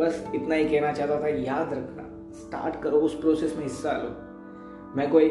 बस 0.00 0.24
इतना 0.34 0.54
ही 0.54 0.64
कहना 0.64 0.92
चाहता 0.92 1.20
था, 1.22 1.28
याद 1.28 1.72
रखना। 1.72 2.06
स्टार्ट 2.40 2.80
करो 2.82 2.98
उस 2.98 3.20
प्रोसेस 3.20 3.56
में 3.56 3.62
हिस्सा 3.62 3.92
लो। 3.92 4.96
मैं 4.96 5.10
कोई 5.10 5.30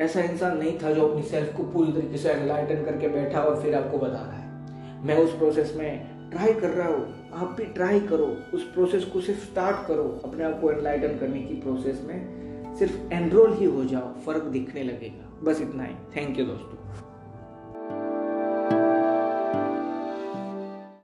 ऐसा 0.00 0.20
इंसान 0.20 0.56
नहीं 0.58 0.78
था 0.78 0.90
जो 0.90 1.08
अपनी 1.08 1.22
सेल्फ 1.22 1.56
को 1.56 1.62
पूरी 1.62 1.92
तरीके 1.92 2.18
से 2.18 2.30
एनलाइटन 2.30 2.84
करके 2.84 3.08
बैठा 3.08 3.40
और 3.40 3.60
फिर 3.62 3.74
आपको 3.74 3.98
बता 3.98 4.20
रहा 4.20 4.38
है। 4.38 5.04
मैं 5.06 5.16
उस 5.18 5.36
प्रोसेस 5.38 5.74
में 5.76 6.30
ट्राई 6.30 6.52
कर 6.52 6.70
रहा 6.70 6.88
हूँ। 6.88 7.30
आप 7.34 7.54
भी 7.56 7.64
ट्राई 7.64 8.00
करो। 8.00 8.26
उस 8.54 8.62
प्रोसेस 8.64 9.04
को 9.04 9.20
सिर्फ़ 9.20 9.44
स्टार्ट 9.44 9.86
करो। 9.88 10.20
अपने 10.24 10.44
आप 10.44 10.60
को 10.60 10.70
एनलाइटन 10.70 11.18
करने 11.18 11.40
की 11.40 11.54
प्रोसेस 11.54 12.02
में 12.08 12.74
सिर्फ़ 12.78 13.12
एनरोल 13.12 13.52
ही 13.52 13.64
हो 13.64 13.84
जाओ। 13.84 14.12
फ़र्क 14.26 14.42
दिखने 14.42 14.82
लगेगा। 14.82 15.30
बस 15.42 15.60
इतना 15.60 15.84
ही। 15.84 15.94
थैंक 16.16 16.38
यू 16.38 16.46
दोस्तों। 16.46 16.83